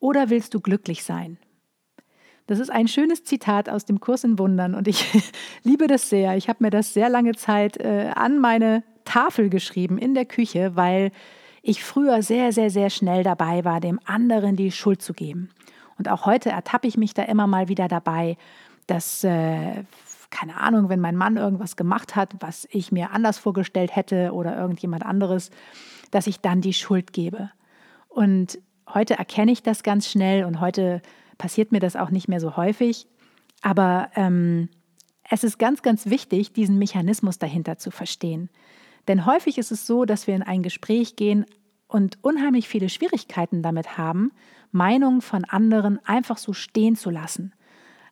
oder 0.00 0.30
willst 0.30 0.54
du 0.54 0.60
glücklich 0.60 1.04
sein? 1.04 1.36
Das 2.46 2.58
ist 2.58 2.70
ein 2.70 2.88
schönes 2.88 3.22
Zitat 3.22 3.68
aus 3.68 3.84
dem 3.84 4.00
Kurs 4.00 4.24
in 4.24 4.38
Wundern 4.38 4.74
und 4.74 4.88
ich 4.88 5.04
liebe 5.62 5.88
das 5.88 6.08
sehr. 6.08 6.34
Ich 6.38 6.48
habe 6.48 6.64
mir 6.64 6.70
das 6.70 6.94
sehr 6.94 7.10
lange 7.10 7.34
Zeit 7.34 7.76
äh, 7.76 8.10
an 8.14 8.38
meine 8.38 8.82
Tafel 9.04 9.50
geschrieben 9.50 9.98
in 9.98 10.14
der 10.14 10.24
Küche, 10.24 10.74
weil 10.74 11.12
ich 11.60 11.84
früher 11.84 12.22
sehr, 12.22 12.50
sehr, 12.52 12.70
sehr 12.70 12.88
schnell 12.88 13.24
dabei 13.24 13.66
war, 13.66 13.78
dem 13.78 14.00
anderen 14.06 14.56
die 14.56 14.72
Schuld 14.72 15.02
zu 15.02 15.12
geben. 15.12 15.50
Und 15.98 16.08
auch 16.08 16.24
heute 16.24 16.48
ertappe 16.48 16.88
ich 16.88 16.96
mich 16.96 17.12
da 17.12 17.24
immer 17.24 17.46
mal 17.46 17.68
wieder 17.68 17.88
dabei, 17.88 18.38
dass, 18.86 19.22
äh, 19.22 19.84
keine 20.30 20.56
Ahnung, 20.56 20.88
wenn 20.88 21.00
mein 21.00 21.16
Mann 21.16 21.36
irgendwas 21.36 21.76
gemacht 21.76 22.16
hat, 22.16 22.36
was 22.40 22.66
ich 22.70 22.90
mir 22.90 23.10
anders 23.10 23.36
vorgestellt 23.36 23.94
hätte 23.94 24.32
oder 24.32 24.56
irgendjemand 24.56 25.04
anderes, 25.04 25.50
dass 26.10 26.26
ich 26.26 26.40
dann 26.40 26.62
die 26.62 26.72
Schuld 26.72 27.12
gebe. 27.12 27.50
Und 28.18 28.58
heute 28.92 29.16
erkenne 29.16 29.52
ich 29.52 29.62
das 29.62 29.84
ganz 29.84 30.08
schnell 30.08 30.44
und 30.44 30.60
heute 30.60 31.02
passiert 31.38 31.70
mir 31.70 31.78
das 31.78 31.94
auch 31.94 32.10
nicht 32.10 32.26
mehr 32.26 32.40
so 32.40 32.56
häufig. 32.56 33.06
Aber 33.62 34.10
ähm, 34.16 34.70
es 35.30 35.44
ist 35.44 35.56
ganz, 35.56 35.82
ganz 35.82 36.06
wichtig, 36.06 36.52
diesen 36.52 36.78
Mechanismus 36.78 37.38
dahinter 37.38 37.78
zu 37.78 37.92
verstehen. 37.92 38.50
Denn 39.06 39.24
häufig 39.24 39.56
ist 39.56 39.70
es 39.70 39.86
so, 39.86 40.04
dass 40.04 40.26
wir 40.26 40.34
in 40.34 40.42
ein 40.42 40.64
Gespräch 40.64 41.14
gehen 41.14 41.46
und 41.86 42.18
unheimlich 42.20 42.66
viele 42.66 42.88
Schwierigkeiten 42.88 43.62
damit 43.62 43.96
haben, 43.96 44.32
Meinungen 44.72 45.20
von 45.20 45.44
anderen 45.44 46.04
einfach 46.04 46.38
so 46.38 46.52
stehen 46.52 46.96
zu 46.96 47.10
lassen. 47.10 47.52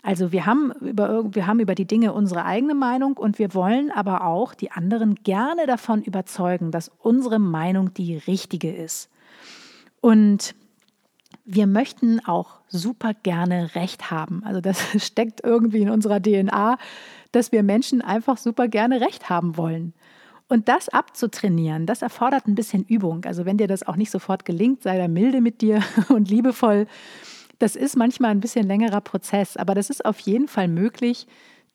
Also 0.05 0.31
wir 0.31 0.47
haben, 0.47 0.71
über, 0.83 1.35
wir 1.35 1.49
haben 1.49 1.59
über 1.59 1.75
die 1.75 1.85
Dinge 1.85 2.13
unsere 2.13 2.45
eigene 2.45 2.77
Meinung 2.77 3.17
und 3.17 3.41
wir 3.41 3.55
wollen 3.55 3.91
aber 3.91 4.25
auch 4.25 4.55
die 4.55 4.71
anderen 4.71 5.17
gerne 5.17 5.67
davon 5.67 6.05
überzeugen, 6.05 6.71
dass 6.71 6.93
unsere 7.01 7.41
Meinung 7.41 7.93
die 7.93 8.17
richtige 8.17 8.73
ist. 8.73 9.11
Und 10.01 10.55
wir 11.45 11.67
möchten 11.67 12.25
auch 12.27 12.61
super 12.69 13.13
gerne 13.15 13.75
Recht 13.75 14.11
haben. 14.11 14.43
Also 14.45 14.61
das 14.61 14.79
steckt 15.05 15.41
irgendwie 15.45 15.83
in 15.83 15.91
unserer 15.91 16.21
DNA, 16.21 16.79
dass 17.33 17.53
wir 17.53 17.63
Menschen 17.63 18.03
einfach 18.03 18.37
super 18.37 18.69
gerne 18.69 19.01
Recht 19.01 19.31
haben 19.31 19.57
wollen. 19.57 19.95
Und 20.49 20.69
das 20.69 20.89
abzutrainieren, 20.89 21.87
das 21.87 22.03
erfordert 22.03 22.47
ein 22.47 22.55
bisschen 22.55 22.85
Übung. 22.85 23.25
Also 23.25 23.45
wenn 23.45 23.59
dir 23.59 23.67
das 23.67 23.87
auch 23.87 23.97
nicht 23.97 24.11
sofort 24.11 24.45
gelingt, 24.45 24.83
sei 24.83 24.97
da 24.97 25.09
milde 25.09 25.41
mit 25.41 25.61
dir 25.61 25.83
und 26.09 26.29
liebevoll. 26.31 26.87
Das 27.59 27.75
ist 27.75 27.97
manchmal 27.97 28.31
ein 28.33 28.41
bisschen 28.41 28.67
längerer 28.67 29.01
Prozess, 29.01 29.57
aber 29.57 29.75
das 29.75 29.89
ist 29.91 30.05
auf 30.05 30.19
jeden 30.21 30.47
Fall 30.47 30.69
möglich, 30.69 31.27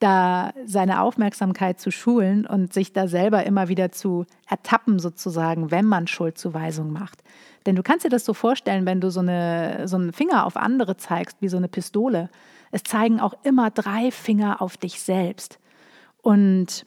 da 0.02 0.54
seine 0.66 1.02
Aufmerksamkeit 1.02 1.80
zu 1.80 1.92
schulen 1.92 2.46
und 2.46 2.74
sich 2.74 2.92
da 2.92 3.08
selber 3.08 3.46
immer 3.46 3.68
wieder 3.68 3.92
zu 3.92 4.26
ertappen, 4.50 5.00
sozusagen, 5.00 5.72
wenn 5.72 5.86
man 5.86 6.08
Schuldzuweisung 6.08 6.92
macht. 6.92 7.24
Denn 7.66 7.76
du 7.76 7.84
kannst 7.84 8.06
dir 8.06 8.10
das 8.10 8.26
so 8.26 8.34
vorstellen, 8.34 8.86
wenn 8.86 9.00
du 9.00 9.12
so, 9.12 9.20
eine, 9.20 9.88
so 9.88 9.98
einen 9.98 10.14
Finger 10.14 10.46
auf 10.46 10.58
andere 10.58 10.98
zeigst, 10.98 11.38
wie 11.42 11.50
so 11.50 11.58
eine 11.58 11.68
Pistole. 11.68 12.30
Es 12.72 12.84
zeigen 12.84 13.20
auch 13.20 13.36
immer 13.44 13.70
drei 13.70 14.12
Finger 14.12 14.62
auf 14.62 14.78
dich 14.78 15.02
selbst. 15.02 15.60
Und 16.22 16.86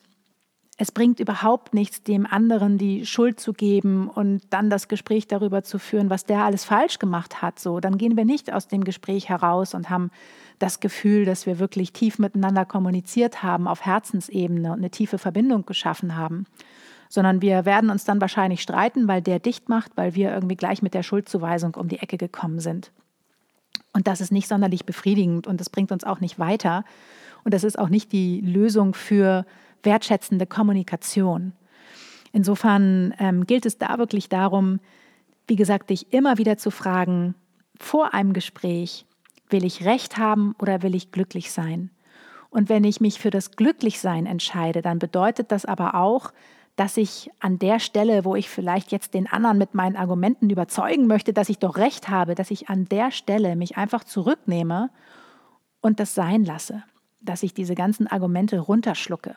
es 0.76 0.90
bringt 0.90 1.20
überhaupt 1.20 1.72
nichts, 1.72 2.02
dem 2.02 2.26
anderen 2.26 2.78
die 2.78 3.06
Schuld 3.06 3.38
zu 3.38 3.52
geben 3.52 4.08
und 4.08 4.42
dann 4.50 4.70
das 4.70 4.88
Gespräch 4.88 5.28
darüber 5.28 5.62
zu 5.62 5.78
führen, 5.78 6.10
was 6.10 6.24
der 6.24 6.44
alles 6.44 6.64
falsch 6.64 6.98
gemacht 6.98 7.42
hat. 7.42 7.60
So, 7.60 7.78
dann 7.78 7.96
gehen 7.96 8.16
wir 8.16 8.24
nicht 8.24 8.52
aus 8.52 8.66
dem 8.66 8.82
Gespräch 8.82 9.28
heraus 9.28 9.74
und 9.74 9.88
haben 9.88 10.10
das 10.58 10.80
Gefühl, 10.80 11.24
dass 11.24 11.46
wir 11.46 11.58
wirklich 11.58 11.92
tief 11.92 12.18
miteinander 12.18 12.64
kommuniziert 12.64 13.42
haben, 13.42 13.66
auf 13.66 13.84
Herzensebene 13.84 14.72
und 14.72 14.78
eine 14.78 14.90
tiefe 14.90 15.18
Verbindung 15.18 15.66
geschaffen 15.66 16.16
haben. 16.16 16.46
Sondern 17.08 17.42
wir 17.42 17.64
werden 17.64 17.90
uns 17.90 18.04
dann 18.04 18.20
wahrscheinlich 18.20 18.62
streiten, 18.62 19.06
weil 19.08 19.22
der 19.22 19.38
dicht 19.38 19.68
macht, 19.68 19.92
weil 19.96 20.14
wir 20.14 20.32
irgendwie 20.32 20.56
gleich 20.56 20.82
mit 20.82 20.94
der 20.94 21.02
Schuldzuweisung 21.02 21.74
um 21.74 21.88
die 21.88 21.98
Ecke 21.98 22.16
gekommen 22.16 22.60
sind. 22.60 22.92
Und 23.92 24.08
das 24.08 24.20
ist 24.20 24.32
nicht 24.32 24.48
sonderlich 24.48 24.84
befriedigend 24.84 25.46
und 25.46 25.60
das 25.60 25.70
bringt 25.70 25.92
uns 25.92 26.04
auch 26.04 26.20
nicht 26.20 26.38
weiter. 26.38 26.84
Und 27.44 27.54
das 27.54 27.62
ist 27.62 27.78
auch 27.78 27.88
nicht 27.88 28.12
die 28.12 28.40
Lösung 28.40 28.94
für 28.94 29.46
wertschätzende 29.82 30.46
Kommunikation. 30.46 31.52
Insofern 32.32 33.14
ähm, 33.18 33.46
gilt 33.46 33.66
es 33.66 33.78
da 33.78 33.98
wirklich 33.98 34.28
darum, 34.28 34.80
wie 35.46 35.56
gesagt, 35.56 35.90
dich 35.90 36.12
immer 36.12 36.38
wieder 36.38 36.56
zu 36.56 36.70
fragen, 36.70 37.34
vor 37.78 38.14
einem 38.14 38.32
Gespräch, 38.32 39.06
will 39.54 39.64
ich 39.64 39.84
recht 39.84 40.18
haben 40.18 40.56
oder 40.60 40.82
will 40.82 40.96
ich 40.96 41.12
glücklich 41.12 41.52
sein? 41.52 41.90
Und 42.50 42.68
wenn 42.68 42.82
ich 42.82 43.00
mich 43.00 43.20
für 43.20 43.30
das 43.30 43.52
Glücklichsein 43.52 44.26
entscheide, 44.26 44.82
dann 44.82 44.98
bedeutet 44.98 45.52
das 45.52 45.64
aber 45.64 45.94
auch, 45.94 46.32
dass 46.74 46.96
ich 46.96 47.30
an 47.38 47.60
der 47.60 47.78
Stelle, 47.78 48.24
wo 48.24 48.34
ich 48.34 48.50
vielleicht 48.50 48.90
jetzt 48.90 49.14
den 49.14 49.28
anderen 49.28 49.58
mit 49.58 49.74
meinen 49.74 49.94
Argumenten 49.94 50.50
überzeugen 50.50 51.06
möchte, 51.06 51.32
dass 51.32 51.48
ich 51.48 51.60
doch 51.60 51.76
recht 51.76 52.08
habe, 52.08 52.34
dass 52.34 52.50
ich 52.50 52.68
an 52.68 52.86
der 52.86 53.12
Stelle 53.12 53.54
mich 53.54 53.76
einfach 53.76 54.02
zurücknehme 54.02 54.90
und 55.80 56.00
das 56.00 56.16
sein 56.16 56.44
lasse, 56.44 56.82
dass 57.20 57.44
ich 57.44 57.54
diese 57.54 57.76
ganzen 57.76 58.08
Argumente 58.08 58.58
runterschlucke 58.58 59.36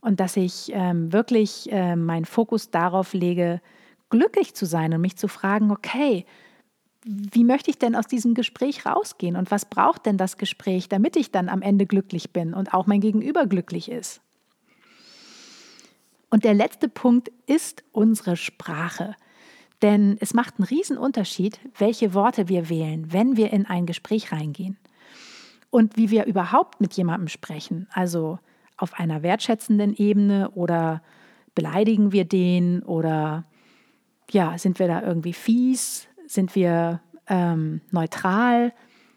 und 0.00 0.18
dass 0.18 0.36
ich 0.36 0.72
ähm, 0.72 1.12
wirklich 1.12 1.70
äh, 1.70 1.94
meinen 1.94 2.24
Fokus 2.24 2.70
darauf 2.70 3.12
lege, 3.12 3.60
glücklich 4.08 4.54
zu 4.54 4.66
sein 4.66 4.92
und 4.92 5.00
mich 5.00 5.16
zu 5.16 5.28
fragen, 5.28 5.70
okay, 5.70 6.26
wie 7.04 7.44
möchte 7.44 7.70
ich 7.70 7.78
denn 7.78 7.96
aus 7.96 8.06
diesem 8.06 8.34
Gespräch 8.34 8.84
rausgehen 8.84 9.36
und 9.36 9.50
was 9.50 9.64
braucht 9.64 10.06
denn 10.06 10.18
das 10.18 10.36
Gespräch, 10.36 10.88
damit 10.88 11.16
ich 11.16 11.30
dann 11.30 11.48
am 11.48 11.62
Ende 11.62 11.86
glücklich 11.86 12.32
bin 12.32 12.52
und 12.52 12.74
auch 12.74 12.86
mein 12.86 13.00
Gegenüber 13.00 13.46
glücklich 13.46 13.90
ist? 13.90 14.20
Und 16.30 16.44
der 16.44 16.54
letzte 16.54 16.88
Punkt 16.88 17.30
ist 17.46 17.82
unsere 17.92 18.36
Sprache. 18.36 19.16
Denn 19.82 20.16
es 20.20 20.34
macht 20.34 20.58
einen 20.58 20.68
riesen 20.68 20.98
Unterschied, 20.98 21.58
welche 21.76 22.14
Worte 22.14 22.48
wir 22.48 22.68
wählen, 22.68 23.12
wenn 23.12 23.36
wir 23.36 23.52
in 23.52 23.66
ein 23.66 23.86
Gespräch 23.86 24.30
reingehen. 24.30 24.78
Und 25.70 25.96
wie 25.96 26.10
wir 26.10 26.26
überhaupt 26.26 26.80
mit 26.80 26.92
jemandem 26.94 27.28
sprechen. 27.28 27.88
Also 27.92 28.38
auf 28.76 28.94
einer 28.94 29.22
wertschätzenden 29.22 29.94
Ebene 29.94 30.50
oder 30.50 31.02
beleidigen 31.54 32.12
wir 32.12 32.24
den 32.24 32.82
oder 32.82 33.44
ja, 34.30 34.56
sind 34.58 34.78
wir 34.78 34.86
da 34.86 35.02
irgendwie 35.02 35.32
fies? 35.32 36.06
Sind 36.30 36.54
wir 36.54 37.00
ähm, 37.26 37.80
neutral? 37.90 38.72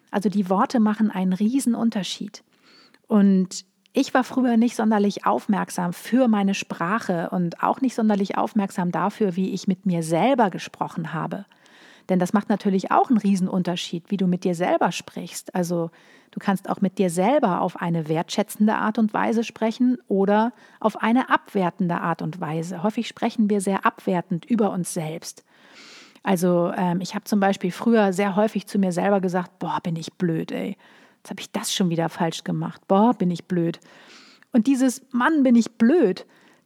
Also 0.10 0.30
die 0.30 0.50
Worte 0.50 0.80
machen 0.80 1.12
einen 1.12 1.34
riesen 1.34 1.76
Unterschied. 1.76 2.44
Und 3.06 3.66
ich 3.94 4.16
war 4.16 4.24
früher 4.24 4.58
nicht 4.58 4.76
sonderlich 4.76 5.24
aufmerksam 5.24 5.94
für 5.94 6.28
meine 6.28 6.56
Sprache 6.56 7.30
und 7.30 7.62
auch 7.62 7.82
nicht 7.82 7.94
sonderlich 7.94 8.36
aufmerksam 8.36 8.92
dafür, 8.92 9.36
wie 9.36 9.54
ich 9.54 9.68
mit 9.68 9.86
mir 9.86 10.02
selber 10.02 10.50
gesprochen 10.50 11.14
habe. 11.14 11.46
Denn 12.10 12.18
das 12.18 12.34
macht 12.34 12.50
natürlich 12.50 12.90
auch 12.90 13.10
einen 13.10 13.20
Riesenunterschied, 13.20 14.10
wie 14.10 14.18
du 14.18 14.26
mit 14.26 14.44
dir 14.44 14.56
selber 14.56 14.92
sprichst. 14.92 15.54
Also 15.54 15.92
du 16.32 16.40
kannst 16.40 16.68
auch 16.68 16.82
mit 16.82 16.98
dir 16.98 17.12
selber 17.12 17.62
auf 17.62 17.80
eine 17.80 18.08
wertschätzende 18.08 18.74
Art 18.74 18.98
und 18.98 19.14
Weise 19.14 19.44
sprechen 19.44 20.00
oder 20.08 20.52
auf 20.80 21.00
eine 21.04 21.30
abwertende 21.30 22.02
Art 22.02 22.24
und 22.24 22.42
Weise. 22.42 22.82
Häufig 22.82 23.08
sprechen 23.08 23.52
wir 23.52 23.62
sehr 23.62 23.86
abwertend 23.86 24.46
über 24.46 24.72
uns 24.72 24.96
selbst. 24.96 25.46
Also 26.24 26.72
ähm, 26.76 27.02
ich 27.02 27.16
habe 27.16 27.26
zum 27.26 27.40
Beispiel 27.40 27.72
früher 27.72 28.14
sehr 28.14 28.36
häufig 28.36 28.66
zu 28.66 28.80
mir 28.80 28.92
selber 28.92 29.20
gesagt, 29.20 29.60
boah, 29.60 29.80
bin 29.84 29.96
ich 29.98 30.14
blöd, 30.14 30.52
ey. 30.52 30.78
Jetzt 31.18 31.30
habe 31.30 31.42
ich 31.42 31.52
das 31.52 31.74
schon 31.74 31.90
wieder 31.90 32.10
falsch 32.10 32.44
gemacht. 32.44 32.82
Boah, 32.88 33.14
bin 33.14 33.30
ich 33.30 33.46
blöd. 33.46 33.80
Und 34.52 34.68
dieses 34.68 35.02
Mann, 35.12 35.44
bin 35.44 35.56
ich 35.56 35.72
blöd, 35.72 36.26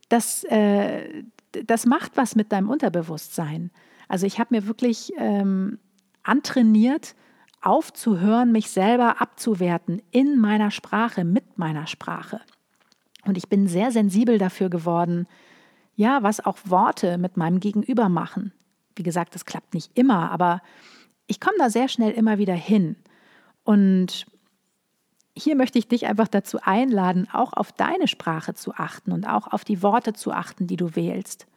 das, 0.10 0.43
äh, 0.46 1.24
das 1.65 1.86
macht 1.86 2.17
was 2.17 2.36
mit 2.36 2.52
deinem 2.52 2.70
Unterbewusstsein. 2.70 3.72
Also 4.08 4.26
ich 4.26 4.39
habe 4.39 4.56
mir 4.56 4.67
wirklich 4.67 5.12
ähm, 5.17 5.80
antrainiert, 6.24 7.15
aufzuhören, 7.62 8.52
mich 8.52 8.70
selber 8.70 9.22
abzuwerten 9.22 10.02
in 10.12 10.38
meiner 10.39 10.72
Sprache, 10.72 11.24
mit 11.24 11.58
meiner 11.58 11.88
Sprache. 11.88 12.41
Und 13.26 13.38
ich 13.38 13.50
bin 13.50 13.67
sehr 13.67 13.91
sensibel 13.91 14.38
dafür 14.38 14.70
geworden, 14.70 15.28
ja, 15.96 16.22
was 16.24 16.46
auch 16.46 16.58
Worte 16.65 17.17
mit 17.17 17.38
meinem 17.38 17.60
Gegenüber 17.60 18.08
machen. 18.08 18.54
Wie 18.97 19.03
gesagt, 19.03 19.36
das 19.36 19.45
klappt 19.45 19.73
nicht 19.73 19.97
immer, 19.97 20.31
aber 20.31 20.62
ich 21.27 21.39
komme 21.39 21.57
da 21.60 21.69
sehr 21.69 21.88
schnell 21.88 22.12
immer 22.12 22.38
wieder 22.38 22.53
hin. 22.53 22.95
Und 23.63 24.25
hier 25.36 25.55
möchte 25.55 25.77
ich 25.77 25.88
dich 25.88 26.07
einfach 26.07 26.27
dazu 26.27 26.60
einladen, 26.63 27.27
auch 27.31 27.53
auf 27.53 27.71
deine 27.71 28.07
Sprache 28.07 28.53
zu 28.53 28.73
achten 28.73 29.12
und 29.12 29.27
auch 29.27 29.47
auf 29.47 29.63
die 29.63 29.83
Worte 29.83 30.13
zu 30.13 30.31
achten, 30.31 30.67
die 30.67 30.77
du 30.77 30.95
wählst 30.95 31.47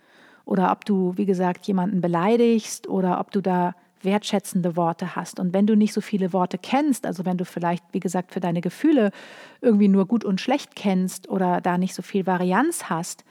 oder 0.45 0.73
ob 0.73 0.85
du, 0.85 1.17
wie 1.17 1.27
gesagt, 1.27 1.67
jemanden 1.67 2.01
beleidigst 2.01 2.89
oder 2.89 3.21
ob 3.21 3.31
du 3.31 3.41
da 3.41 3.75
wertschätzende 4.03 4.77
Worte 4.77 5.15
hast. 5.15 5.39
Und 5.39 5.53
wenn 5.53 5.67
du 5.67 5.77
nicht 5.77 5.93
so 5.93 6.01
viele 6.01 6.33
Worte 6.33 6.59
kennst, 6.59 7.07
also 7.07 7.25
wenn 7.25 7.37
du 7.37 7.45
vielleicht, 7.45 7.85
wie 7.93 8.01
gesagt, 8.01 8.33
für 8.33 8.41
deine 8.41 8.61
Gefühle 8.61 9.13
irgendwie 9.61 9.89
nur 9.89 10.07
gut 10.07 10.25
und 10.25 10.41
schlecht 10.41 10.75
kennst 10.75 11.29
oder 11.29 11.61
da 11.61 11.79
nicht 11.79 11.95
so 11.95 12.03
viel 12.03 12.27
Varianz 12.27 12.85
hast, 12.89 13.25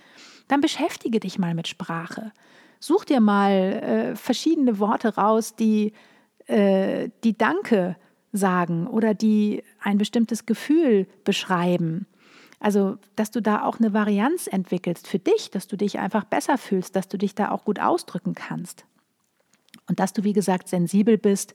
dann 0.48 0.62
beschäftige 0.62 1.20
dich 1.20 1.40
mal 1.40 1.54
mit 1.54 1.68
Sprache. 1.68 2.32
Such 2.80 3.06
dir 3.06 3.20
mal 3.20 3.52
äh, 3.52 4.16
verschiedene 4.16 4.80
Worte 4.80 5.16
raus, 5.16 5.56
die, 5.56 5.94
äh, 6.48 7.10
die 7.24 7.38
Danke 7.38 7.98
sagen 8.32 8.88
oder 8.88 9.14
die 9.14 9.64
ein 9.82 9.98
bestimmtes 9.98 10.46
Gefühl 10.46 11.08
beschreiben. 11.24 12.06
Also, 12.60 12.98
dass 13.16 13.32
du 13.32 13.42
da 13.42 13.64
auch 13.64 13.80
eine 13.80 13.94
Varianz 13.94 14.48
entwickelst 14.48 15.08
für 15.08 15.20
dich, 15.20 15.50
dass 15.50 15.68
du 15.68 15.78
dich 15.78 16.00
einfach 16.00 16.26
besser 16.26 16.58
fühlst, 16.58 16.96
dass 16.96 17.08
du 17.08 17.18
dich 17.18 17.34
da 17.34 17.52
auch 17.52 17.64
gut 17.64 17.80
ausdrücken 17.80 18.36
kannst. 18.36 18.86
Und 19.88 20.00
dass 20.00 20.14
du, 20.14 20.24
wie 20.24 20.34
gesagt, 20.34 20.68
sensibel 20.68 21.18
bist, 21.18 21.54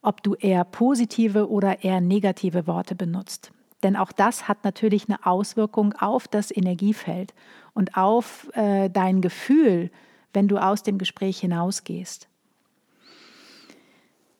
ob 0.00 0.22
du 0.22 0.34
eher 0.34 0.64
positive 0.64 1.48
oder 1.50 1.84
eher 1.84 2.00
negative 2.00 2.66
Worte 2.66 2.94
benutzt. 2.94 3.52
Denn 3.82 3.94
auch 3.94 4.10
das 4.10 4.48
hat 4.48 4.64
natürlich 4.64 5.08
eine 5.08 5.24
Auswirkung 5.24 5.92
auf 5.94 6.28
das 6.28 6.54
Energiefeld 6.54 7.34
und 7.74 7.96
auf 7.96 8.48
äh, 8.54 8.88
dein 8.88 9.20
Gefühl, 9.20 9.90
wenn 10.32 10.48
du 10.48 10.58
aus 10.58 10.82
dem 10.82 10.98
Gespräch 10.98 11.40
hinausgehst. 11.40 12.28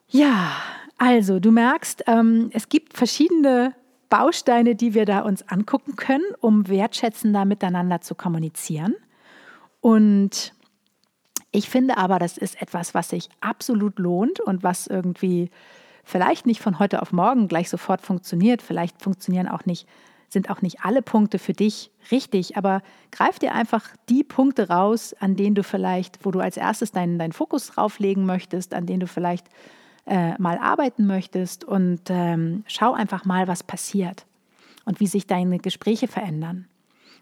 Ja, 0.09 0.53
also 0.96 1.38
du 1.38 1.51
merkst, 1.51 2.05
ähm, 2.07 2.51
es 2.53 2.68
gibt 2.68 2.96
verschiedene 2.96 3.74
Bausteine, 4.09 4.74
die 4.74 4.94
wir 4.94 5.05
da 5.05 5.20
uns 5.20 5.46
angucken 5.48 5.96
können, 5.96 6.24
um 6.40 6.68
wertschätzender 6.68 7.44
miteinander 7.44 8.01
zu 8.01 8.14
kommunizieren. 8.14 8.94
Und 9.81 10.55
ich 11.51 11.68
finde 11.68 11.96
aber, 11.96 12.18
das 12.18 12.38
ist 12.38 12.61
etwas, 12.61 12.94
was 12.94 13.11
sich 13.11 13.29
absolut 13.40 13.98
lohnt 13.98 14.40
und 14.40 14.62
was 14.62 14.87
irgendwie 14.87 15.51
vielleicht 16.05 16.46
nicht 16.46 16.61
von 16.61 16.79
heute 16.79 17.03
auf 17.03 17.12
morgen 17.12 17.48
gleich 17.48 17.68
sofort 17.68 18.01
funktioniert. 18.01 18.62
Vielleicht 18.62 19.03
funktionieren 19.03 19.48
auch 19.48 19.66
nicht, 19.66 19.87
sind 20.28 20.50
auch 20.50 20.62
nicht 20.62 20.84
alle 20.84 21.02
Punkte 21.02 21.38
für 21.38 21.52
dich 21.52 21.90
richtig, 22.10 22.56
aber 22.56 22.82
greif 23.10 23.38
dir 23.38 23.54
einfach 23.54 23.88
die 24.08 24.24
Punkte 24.24 24.68
raus, 24.68 25.14
an 25.18 25.36
denen 25.36 25.54
du 25.54 25.62
vielleicht, 25.62 26.24
wo 26.24 26.30
du 26.30 26.40
als 26.40 26.56
erstes 26.56 26.92
deinen, 26.92 27.18
deinen 27.18 27.32
Fokus 27.32 27.68
drauflegen 27.68 28.26
möchtest, 28.26 28.74
an 28.74 28.86
denen 28.86 29.00
du 29.00 29.06
vielleicht 29.06 29.46
äh, 30.06 30.36
mal 30.38 30.58
arbeiten 30.58 31.06
möchtest 31.06 31.64
und 31.64 32.00
ähm, 32.08 32.64
schau 32.66 32.92
einfach 32.92 33.24
mal, 33.24 33.48
was 33.48 33.62
passiert 33.62 34.26
und 34.84 35.00
wie 35.00 35.06
sich 35.06 35.26
deine 35.26 35.58
Gespräche 35.58 36.08
verändern 36.08 36.66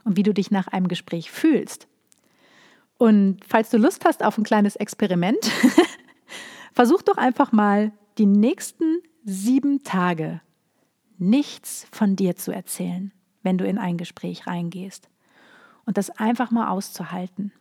und 0.04 0.16
wie 0.16 0.22
du 0.22 0.32
dich 0.32 0.50
nach 0.50 0.68
einem 0.68 0.88
Gespräch 0.88 1.30
fühlst. 1.30 1.88
Und 2.98 3.40
falls 3.46 3.70
du 3.70 3.76
Lust 3.76 4.04
hast 4.04 4.24
auf 4.24 4.38
ein 4.38 4.44
kleines 4.44 4.76
Experiment, 4.76 5.50
versuch 6.72 7.02
doch 7.02 7.16
einfach 7.16 7.52
mal 7.52 7.92
die 8.18 8.26
nächsten 8.26 9.02
sieben 9.24 9.82
Tage 9.82 10.40
nichts 11.18 11.86
von 11.92 12.16
dir 12.16 12.36
zu 12.36 12.52
erzählen, 12.52 13.12
wenn 13.42 13.58
du 13.58 13.66
in 13.66 13.78
ein 13.78 13.96
Gespräch 13.96 14.46
reingehst. 14.46 15.08
Und 15.84 15.98
das 15.98 16.10
einfach 16.10 16.50
mal 16.50 16.68
auszuhalten. 16.68 17.52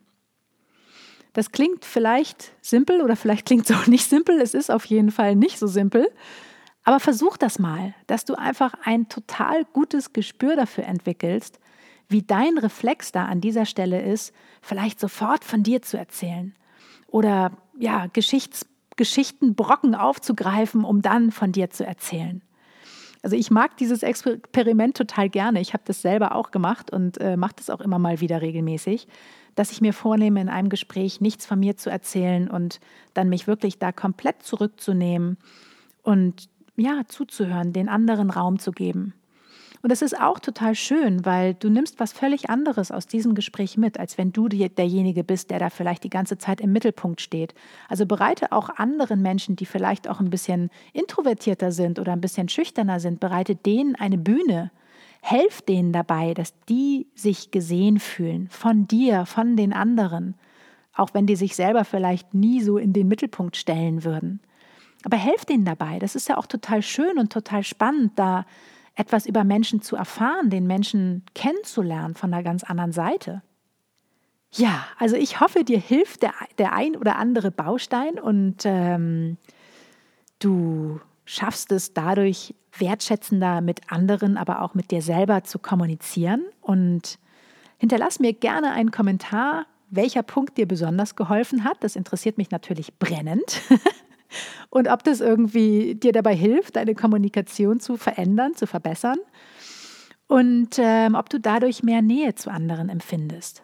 Das 1.32 1.52
klingt 1.52 1.84
vielleicht 1.84 2.52
simpel 2.62 3.02
oder 3.02 3.14
vielleicht 3.14 3.46
klingt 3.46 3.68
es 3.68 3.76
auch 3.76 3.86
nicht 3.86 4.08
simpel. 4.08 4.40
Es 4.40 4.54
ist 4.54 4.70
auf 4.70 4.84
jeden 4.86 5.10
Fall 5.10 5.36
nicht 5.36 5.58
so 5.58 5.66
simpel. 5.66 6.10
Aber 6.82 7.00
versuch 7.00 7.36
das 7.36 7.58
mal, 7.58 7.94
dass 8.06 8.24
du 8.24 8.34
einfach 8.34 8.74
ein 8.84 9.08
total 9.08 9.64
gutes 9.66 10.12
Gespür 10.12 10.56
dafür 10.56 10.84
entwickelst, 10.84 11.58
wie 12.08 12.22
dein 12.22 12.58
Reflex 12.58 13.12
da 13.12 13.26
an 13.26 13.40
dieser 13.40 13.66
Stelle 13.66 14.00
ist, 14.00 14.32
vielleicht 14.62 15.00
sofort 15.00 15.44
von 15.44 15.62
dir 15.62 15.82
zu 15.82 15.98
erzählen 15.98 16.54
oder 17.06 17.52
ja, 17.78 18.06
Geschichts 18.06 18.66
Geschichtenbrocken 18.96 19.94
aufzugreifen, 19.94 20.84
um 20.84 21.02
dann 21.02 21.30
von 21.30 21.52
dir 21.52 21.70
zu 21.70 21.84
erzählen. 21.84 22.42
Also 23.26 23.34
ich 23.34 23.50
mag 23.50 23.76
dieses 23.76 24.04
Experiment 24.04 24.96
total 24.96 25.28
gerne. 25.28 25.60
Ich 25.60 25.72
habe 25.72 25.82
das 25.84 26.00
selber 26.00 26.36
auch 26.36 26.52
gemacht 26.52 26.92
und 26.92 27.20
äh, 27.20 27.36
mache 27.36 27.54
das 27.56 27.70
auch 27.70 27.80
immer 27.80 27.98
mal 27.98 28.20
wieder 28.20 28.40
regelmäßig, 28.40 29.08
dass 29.56 29.72
ich 29.72 29.80
mir 29.80 29.92
vornehme, 29.92 30.40
in 30.40 30.48
einem 30.48 30.68
Gespräch 30.68 31.20
nichts 31.20 31.44
von 31.44 31.58
mir 31.58 31.76
zu 31.76 31.90
erzählen 31.90 32.48
und 32.48 32.78
dann 33.14 33.28
mich 33.28 33.48
wirklich 33.48 33.80
da 33.80 33.90
komplett 33.90 34.44
zurückzunehmen 34.44 35.38
und 36.04 36.48
ja, 36.76 37.02
zuzuhören, 37.08 37.72
den 37.72 37.88
anderen 37.88 38.30
Raum 38.30 38.60
zu 38.60 38.70
geben. 38.70 39.12
Und 39.86 39.92
das 39.92 40.02
ist 40.02 40.20
auch 40.20 40.40
total 40.40 40.74
schön, 40.74 41.24
weil 41.24 41.54
du 41.54 41.70
nimmst 41.70 42.00
was 42.00 42.12
völlig 42.12 42.50
anderes 42.50 42.90
aus 42.90 43.06
diesem 43.06 43.36
Gespräch 43.36 43.76
mit, 43.76 44.00
als 44.00 44.18
wenn 44.18 44.32
du 44.32 44.48
derjenige 44.48 45.22
bist, 45.22 45.52
der 45.52 45.60
da 45.60 45.70
vielleicht 45.70 46.02
die 46.02 46.10
ganze 46.10 46.38
Zeit 46.38 46.60
im 46.60 46.72
Mittelpunkt 46.72 47.20
steht. 47.20 47.54
Also 47.88 48.04
bereite 48.04 48.50
auch 48.50 48.68
anderen 48.68 49.22
Menschen, 49.22 49.54
die 49.54 49.64
vielleicht 49.64 50.08
auch 50.08 50.18
ein 50.18 50.28
bisschen 50.28 50.70
introvertierter 50.92 51.70
sind 51.70 52.00
oder 52.00 52.10
ein 52.10 52.20
bisschen 52.20 52.48
schüchterner 52.48 52.98
sind, 52.98 53.20
bereite 53.20 53.54
denen 53.54 53.94
eine 53.94 54.18
Bühne. 54.18 54.72
Helf 55.22 55.62
denen 55.62 55.92
dabei, 55.92 56.34
dass 56.34 56.52
die 56.68 57.06
sich 57.14 57.52
gesehen 57.52 58.00
fühlen, 58.00 58.48
von 58.50 58.88
dir, 58.88 59.24
von 59.24 59.54
den 59.54 59.72
anderen, 59.72 60.34
auch 60.96 61.10
wenn 61.12 61.28
die 61.28 61.36
sich 61.36 61.54
selber 61.54 61.84
vielleicht 61.84 62.34
nie 62.34 62.60
so 62.60 62.76
in 62.76 62.92
den 62.92 63.06
Mittelpunkt 63.06 63.56
stellen 63.56 64.02
würden. 64.02 64.40
Aber 65.04 65.16
helf 65.16 65.44
denen 65.44 65.64
dabei. 65.64 66.00
Das 66.00 66.16
ist 66.16 66.28
ja 66.28 66.38
auch 66.38 66.46
total 66.46 66.82
schön 66.82 67.18
und 67.18 67.32
total 67.32 67.62
spannend, 67.62 68.14
da 68.16 68.46
etwas 68.96 69.26
über 69.26 69.44
Menschen 69.44 69.82
zu 69.82 69.94
erfahren, 69.94 70.50
den 70.50 70.66
Menschen 70.66 71.24
kennenzulernen 71.34 72.14
von 72.14 72.32
einer 72.32 72.42
ganz 72.42 72.64
anderen 72.64 72.92
Seite. 72.92 73.42
Ja, 74.52 74.86
also 74.98 75.16
ich 75.16 75.40
hoffe, 75.40 75.64
dir 75.64 75.78
hilft 75.78 76.22
der, 76.22 76.32
der 76.58 76.72
ein 76.72 76.96
oder 76.96 77.16
andere 77.16 77.50
Baustein 77.50 78.18
und 78.18 78.62
ähm, 78.64 79.36
du 80.38 81.00
schaffst 81.26 81.72
es 81.72 81.92
dadurch 81.92 82.54
wertschätzender 82.78 83.60
mit 83.60 83.92
anderen, 83.92 84.36
aber 84.36 84.62
auch 84.62 84.74
mit 84.74 84.90
dir 84.90 85.02
selber 85.02 85.44
zu 85.44 85.58
kommunizieren. 85.58 86.44
Und 86.62 87.18
hinterlass 87.78 88.20
mir 88.20 88.32
gerne 88.32 88.72
einen 88.72 88.90
Kommentar, 88.90 89.66
welcher 89.90 90.22
Punkt 90.22 90.56
dir 90.56 90.66
besonders 90.66 91.16
geholfen 91.16 91.64
hat. 91.64 91.76
Das 91.80 91.96
interessiert 91.96 92.38
mich 92.38 92.50
natürlich 92.50 92.98
brennend. 92.98 93.60
und 94.70 94.88
ob 94.88 95.04
das 95.04 95.20
irgendwie 95.20 95.94
dir 95.94 96.12
dabei 96.12 96.34
hilft, 96.34 96.76
deine 96.76 96.94
Kommunikation 96.94 97.80
zu 97.80 97.96
verändern, 97.96 98.54
zu 98.54 98.66
verbessern 98.66 99.18
und 100.26 100.78
ähm, 100.78 101.14
ob 101.14 101.30
du 101.30 101.40
dadurch 101.40 101.82
mehr 101.82 102.02
Nähe 102.02 102.34
zu 102.34 102.50
anderen 102.50 102.88
empfindest. 102.88 103.62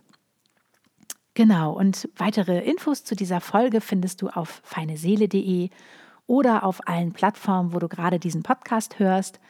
Genau, 1.34 1.72
und 1.72 2.08
weitere 2.16 2.58
Infos 2.58 3.04
zu 3.04 3.16
dieser 3.16 3.40
Folge 3.40 3.80
findest 3.80 4.20
du 4.20 4.28
auf 4.28 4.60
feineseele.de 4.64 5.70
oder 6.26 6.64
auf 6.64 6.86
allen 6.86 7.12
Plattformen, 7.12 7.72
wo 7.72 7.78
du 7.78 7.88
gerade 7.88 8.18
diesen 8.18 8.42
Podcast 8.42 8.98
hörst. 8.98 9.40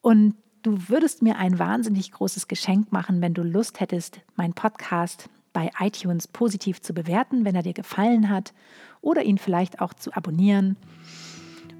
Und 0.00 0.34
du 0.62 0.88
würdest 0.88 1.22
mir 1.22 1.36
ein 1.36 1.58
wahnsinnig 1.58 2.12
großes 2.12 2.48
Geschenk 2.48 2.92
machen, 2.92 3.20
wenn 3.20 3.34
du 3.34 3.42
Lust 3.42 3.80
hättest, 3.80 4.20
meinen 4.36 4.54
Podcast 4.54 5.28
bei 5.52 5.70
iTunes 5.80 6.28
positiv 6.28 6.80
zu 6.80 6.94
bewerten, 6.94 7.44
wenn 7.44 7.54
er 7.54 7.62
dir 7.62 7.74
gefallen 7.74 8.30
hat 8.30 8.54
oder 9.02 9.22
ihn 9.22 9.36
vielleicht 9.36 9.80
auch 9.80 9.92
zu 9.92 10.12
abonnieren. 10.16 10.76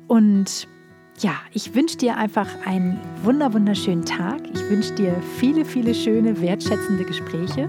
Und 0.09 0.69
ja, 1.21 1.35
ich 1.53 1.75
wünsche 1.75 1.97
dir 1.97 2.17
einfach 2.17 2.49
einen 2.67 2.99
wunder 3.23 3.53
wunderschönen 3.55 4.05
Tag. 4.05 4.41
Ich 4.53 4.69
wünsche 4.69 4.95
dir 4.95 5.15
viele, 5.39 5.65
viele 5.65 5.95
schöne, 5.95 6.41
wertschätzende 6.41 7.05
Gespräche. 7.05 7.69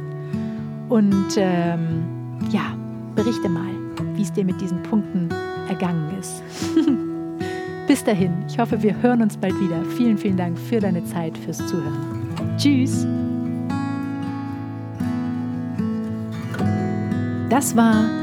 Und 0.89 1.35
ähm, 1.37 2.03
ja, 2.51 2.77
berichte 3.15 3.47
mal, 3.47 3.71
wie 4.15 4.23
es 4.23 4.33
dir 4.33 4.43
mit 4.43 4.59
diesen 4.59 4.81
Punkten 4.83 5.29
ergangen 5.69 6.17
ist. 6.19 6.43
Bis 7.87 8.03
dahin, 8.03 8.31
ich 8.47 8.57
hoffe, 8.57 8.81
wir 8.81 8.99
hören 9.01 9.21
uns 9.21 9.37
bald 9.37 9.59
wieder. 9.59 9.83
Vielen, 9.97 10.17
vielen 10.17 10.37
Dank 10.37 10.57
für 10.57 10.79
deine 10.79 11.03
Zeit, 11.05 11.37
fürs 11.37 11.57
Zuhören. 11.67 12.57
Tschüss. 12.57 13.05
Das 17.49 17.75
war 17.75 18.22